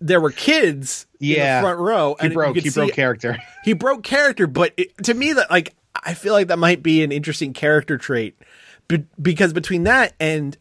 [0.00, 2.16] there were kids in the front row.
[2.20, 2.56] He and broke.
[2.56, 3.38] He broke character.
[3.64, 7.02] he broke character, but it, to me, that like I feel like that might be
[7.02, 8.36] an interesting character trait,
[8.88, 10.56] Be- because between that and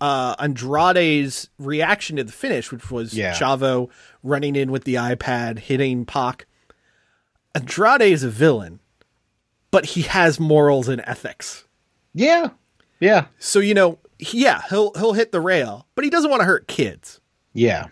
[0.00, 3.32] uh, Andrade's reaction to the finish, which was Yeah.
[3.34, 3.90] Chavo
[4.22, 6.46] running in with the iPad, hitting Pac.
[7.54, 8.80] Andrade is a villain,
[9.70, 11.64] but he has morals and ethics.
[12.12, 12.50] Yeah.
[13.00, 13.26] Yeah.
[13.38, 16.46] So you know, he- yeah, he'll he'll hit the rail, but he doesn't want to
[16.46, 17.20] hurt kids.
[17.54, 17.86] Yeah.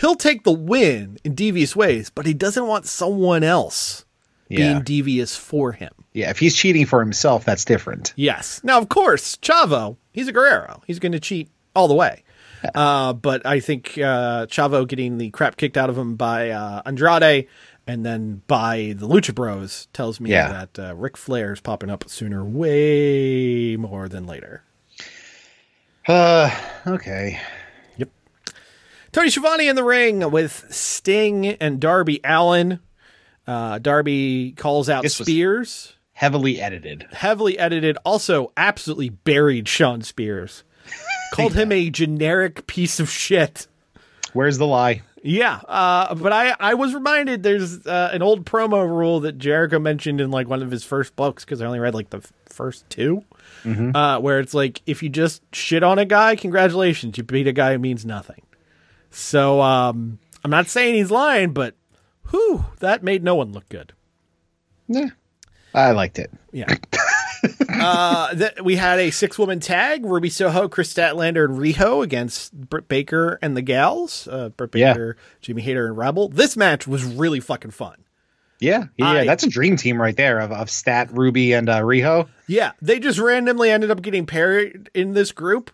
[0.00, 4.04] He'll take the win in devious ways, but he doesn't want someone else
[4.48, 4.58] Yeah.
[4.72, 5.92] being devious for him.
[6.12, 6.30] Yeah.
[6.30, 8.12] If he's cheating for himself, that's different.
[8.16, 8.60] Yes.
[8.64, 10.82] Now, of course, Chavo, he's a Guerrero.
[10.86, 12.24] He's going to cheat all the way.
[12.74, 16.80] Uh, but I think uh, Chavo getting the crap kicked out of him by uh,
[16.86, 17.46] Andrade
[17.86, 20.66] and then by the Lucha Bros tells me Yeah.
[20.72, 24.62] that uh, Ric Flair's popping up sooner way more than later.
[26.08, 26.50] Uh.
[26.86, 27.38] Okay.
[29.14, 32.80] Tony Schiavone in the ring with Sting and Darby Allin.
[33.46, 35.94] Uh, Darby calls out This Spears.
[36.14, 37.06] Heavily edited.
[37.12, 40.64] heavily edited, also absolutely buried Shawn Spears.
[41.32, 43.68] Called him a generic piece of shit.
[44.32, 45.02] Where's the lie?
[45.22, 49.78] Yeah, uh, but I, I was reminded there's uh, an old promo rule that Jericho
[49.78, 52.32] mentioned in like one of his first books because I only read like the f-
[52.46, 53.24] first 2
[53.94, 57.52] uh, where it's like if you just shit on a guy, congratulations, you beat a
[57.52, 58.42] guy who means nothing.
[59.14, 61.74] So um, I'm not saying he's lying, but
[62.30, 63.92] whew, that made no one look good.
[64.88, 65.08] Yeah.
[65.72, 66.30] I liked it.
[66.52, 66.74] Yeah.
[67.70, 72.52] uh, th- we had a six woman tag Ruby Soho, Kris Statlander, and Riho against
[72.52, 74.28] Britt Baker and the Gals.
[74.28, 74.92] Uh, Britt Yeah.
[74.92, 76.28] Baker, Jamie Hayter, and Rebel.
[76.28, 77.96] This match was really fucking fun.
[78.60, 78.84] Yeah.
[78.96, 79.06] Yeah.
[79.06, 82.28] I- that's a dream team right there of, of Stat, Ruby, and uh, Riho.
[82.46, 85.70] Yeah, they just randomly ended up getting paired in this group.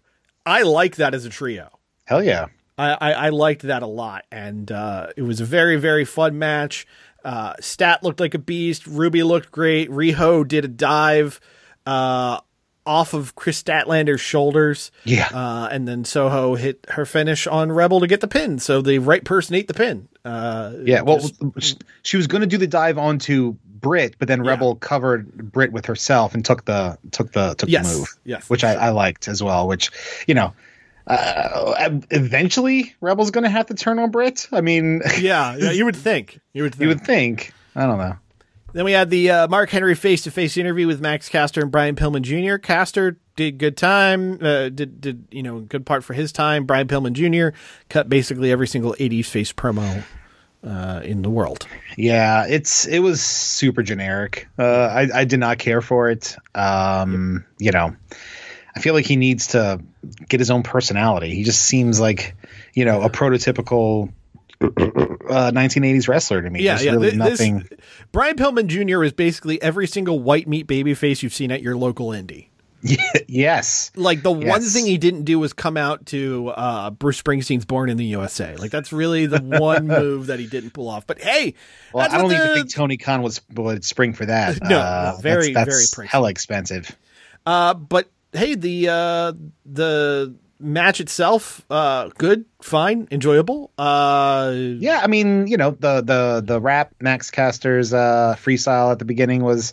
[0.46, 1.70] I like that as a trio.
[2.04, 2.46] Hell yeah.
[2.80, 6.38] I, I, I liked that a lot, and uh, it was a very very fun
[6.38, 6.86] match.
[7.24, 8.86] Uh, Stat looked like a beast.
[8.86, 9.90] Ruby looked great.
[9.90, 11.38] Riho did a dive
[11.86, 12.40] uh,
[12.86, 14.90] off of Kris Statlander's shoulders.
[15.04, 15.28] Yeah.
[15.32, 18.58] uh, and then Soho hit her finish on Rebel to get the pin.
[18.58, 20.08] So the right person ate the pin.
[20.24, 21.18] Uh, Yeah, well,
[21.58, 25.72] just- she was going to do the dive onto Britt, but then Rebel covered Britt
[25.72, 28.18] with herself and took the took the took Yes, the move.
[28.24, 28.48] yes.
[28.50, 29.68] which I, I liked as well.
[29.68, 29.90] Which
[30.26, 30.52] you know,
[31.10, 34.48] uh, eventually Rebel's going to have to turn on Britt.
[34.52, 36.40] I mean, yeah, yeah, you would think.
[36.52, 36.82] You would think.
[36.82, 37.52] you would think.
[37.74, 38.16] I don't know.
[38.72, 41.72] Then we had the uh, Mark Henry face to face interview with Max Caster and
[41.72, 42.56] Brian Pillman Jr.
[42.56, 46.66] Caster did good time, uh, did did you know good part for his time.
[46.66, 47.56] Brian Pillman Jr.
[47.88, 50.04] cut basically every single '80s face promo
[50.64, 51.66] uh, in the world.
[51.96, 54.46] Yeah, it's it was super generic.
[54.58, 56.36] Uh, I I did not care for it.
[56.54, 57.96] Um, you know,
[58.74, 59.80] I feel like he needs to
[60.28, 61.34] get his own personality.
[61.34, 62.34] He just seems like
[62.74, 64.12] you know a prototypical
[64.62, 66.62] uh, 1980s wrestler to me.
[66.62, 66.92] Yeah, There's yeah.
[66.92, 67.68] really thi- this- nothing.
[68.12, 69.02] Brian Pillman Jr.
[69.04, 72.46] is basically every single white meat baby face you've seen at your local indie.
[73.28, 77.66] yes, Like the one thing he didn't do was come out to uh, Bruce Springsteen's
[77.66, 81.06] "Born in the USA." Like that's really the one move that he didn't pull off.
[81.06, 81.54] But hey,
[81.92, 84.58] well, I don't what even think Tony Khan was would spring for that.
[84.62, 86.06] No, Uh, no, very, that's, very that's pricey.
[86.06, 86.96] hella expensive.
[87.44, 89.32] Uh, but hey, the uh,
[89.66, 93.70] the match itself, uh, good, fine, enjoyable.
[93.78, 98.98] Uh, Yeah, I mean, you know, the the the rap Max Caster's uh, freestyle at
[98.98, 99.72] the beginning was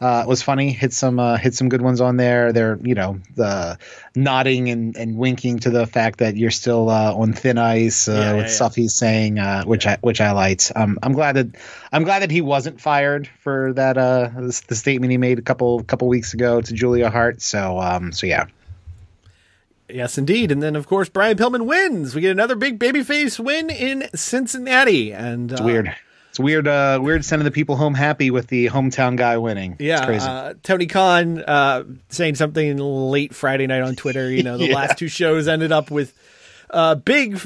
[0.00, 0.72] uh, was funny.
[0.72, 2.52] Hit some uh, hit some good ones on there.
[2.52, 3.78] They're you know the
[4.14, 8.12] nodding and, and winking to the fact that you're still uh, on thin ice uh,
[8.12, 10.72] Yeah, with yeah, stuff he's saying, uh, which I which I liked.
[10.76, 11.56] Um, I'm glad that
[11.92, 15.42] I'm glad that he wasn't fired for that uh, this, the statement he made a
[15.42, 17.40] couple couple weeks ago to Julia Hart.
[17.40, 18.46] So um, so yeah,
[19.88, 20.50] Yes, indeed.
[20.50, 22.14] And then, of course, Brian Pillman wins.
[22.14, 25.12] We get another big babyface win in Cincinnati.
[25.12, 25.94] And It's weird.
[26.36, 26.68] It's weird.
[26.68, 29.76] Uh, weird sending the people home happy with the hometown guy winning.
[29.78, 30.26] Yeah, it's crazy.
[30.28, 34.30] Uh, Tony Khan uh, saying something late Friday night on Twitter.
[34.30, 34.74] You know, the Yeah.
[34.74, 36.12] last two shows ended up with
[36.68, 37.40] uh, big,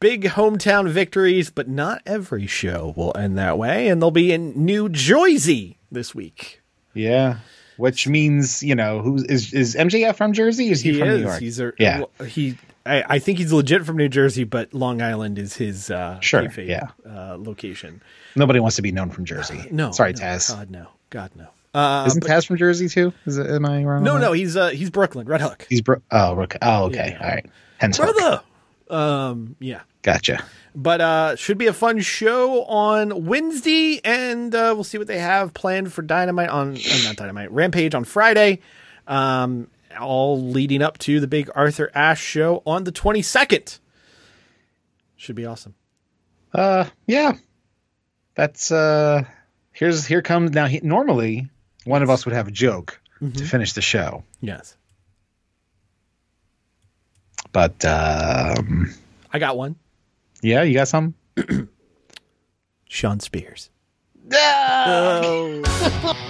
[0.00, 3.88] big hometown victories, but not every show will end that way.
[3.88, 6.62] And they'll be in New Jersey this week.
[6.94, 7.40] yeah,
[7.76, 10.70] which means you know who is is MJF from Jersey?
[10.70, 11.18] Is he, He from is.
[11.20, 11.40] New York?
[11.40, 12.04] He's a yeah.
[12.26, 12.56] He.
[12.90, 16.42] I, I think he's legit from New Jersey, but Long Island is his uh, Sure,
[16.42, 16.88] kayfabe, yeah.
[17.08, 18.02] uh, location.
[18.36, 19.64] Nobody wants to be known from Jersey.
[19.70, 20.54] No, sorry, no, Taz.
[20.54, 21.46] God no, God no.
[21.72, 23.12] Uh, Isn't Taz from Jersey too?
[23.26, 24.02] Is it, am I wrong?
[24.02, 24.32] no, no.
[24.32, 25.66] He's uh, he's Brooklyn Red Hook.
[25.68, 27.24] He's bro- oh, Rook- oh, okay, Yeah.
[27.24, 27.46] all right.
[27.78, 28.16] Hence, Hook.
[28.16, 28.42] brother.
[28.90, 29.82] Um, yeah.
[30.02, 30.42] Gotcha.
[30.74, 35.18] But uh should be a fun show on Wednesday, and uh, we'll see what they
[35.18, 38.60] have planned for Dynamite on uh, not Dynamite Rampage on Friday.
[39.06, 39.68] Um,
[39.98, 43.78] all leading up to the big Arthur Ashe show on the twenty second.
[45.16, 45.74] Should be awesome.
[46.52, 47.32] Uh, yeah.
[48.34, 49.24] That's uh.
[49.72, 50.66] Here's here comes now.
[50.66, 51.48] He, normally,
[51.84, 53.32] one of us would have a joke Mm-hmm.
[53.36, 54.76] to finish the show, Yes,
[57.52, 58.90] but um,
[59.30, 59.76] I got one.
[60.40, 61.14] yeah, you got some.
[62.88, 63.68] Shawn Spears.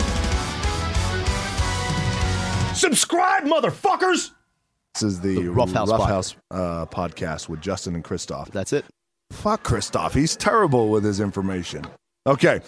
[2.81, 4.31] Subscribe, motherfuckers!
[4.95, 8.49] This is the, Rough House Rough House uh, podcast with Justin and Christoph.
[8.49, 8.85] That's it.
[9.29, 10.15] Fuck Christoph.
[10.15, 11.85] He's terrible with his information.
[12.25, 12.59] Okay.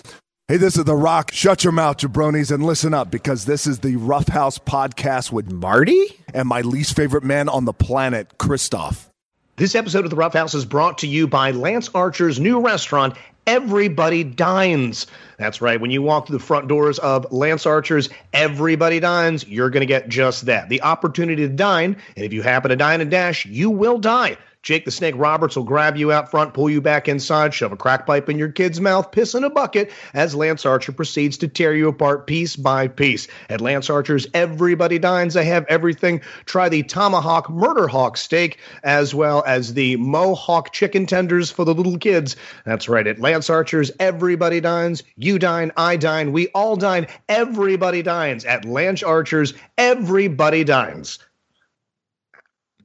[0.48, 1.32] Hey, this is The Rock.
[1.32, 5.52] Shut your mouth, jabronis, and listen up because this is the Rough House podcast with
[5.52, 6.06] Marty?
[6.32, 9.10] and my least favorite man on the planet, Christoph.
[9.56, 13.16] This episode of The Rough House is brought to you by Lance Archer's new restaurant,
[13.46, 15.08] Everybody Dines.
[15.38, 15.80] That's right.
[15.80, 19.88] When you walk through the front doors of Lance Archer's Everybody Dines, you're going to
[19.88, 21.98] get just that the opportunity to dine.
[22.16, 24.38] And if you happen to dine and dash, you will die.
[24.64, 27.76] Jake the Snake Roberts will grab you out front, pull you back inside, shove a
[27.76, 31.50] crack pipe in your kid's mouth, piss in a bucket as Lance Archer proceeds to
[31.50, 33.28] tear you apart piece by piece.
[33.50, 36.22] At Lance Archer's Everybody Dines, they have everything.
[36.46, 41.74] Try the Tomahawk Murder Hawk steak as well as the Mohawk chicken tenders for the
[41.74, 42.38] little kids.
[42.66, 43.06] That's right.
[43.06, 48.46] At Lance Archer's Everybody Dines, you dine, I dine, we all dine, everybody dines.
[48.46, 51.20] At Lance Archer's Everybody Dines.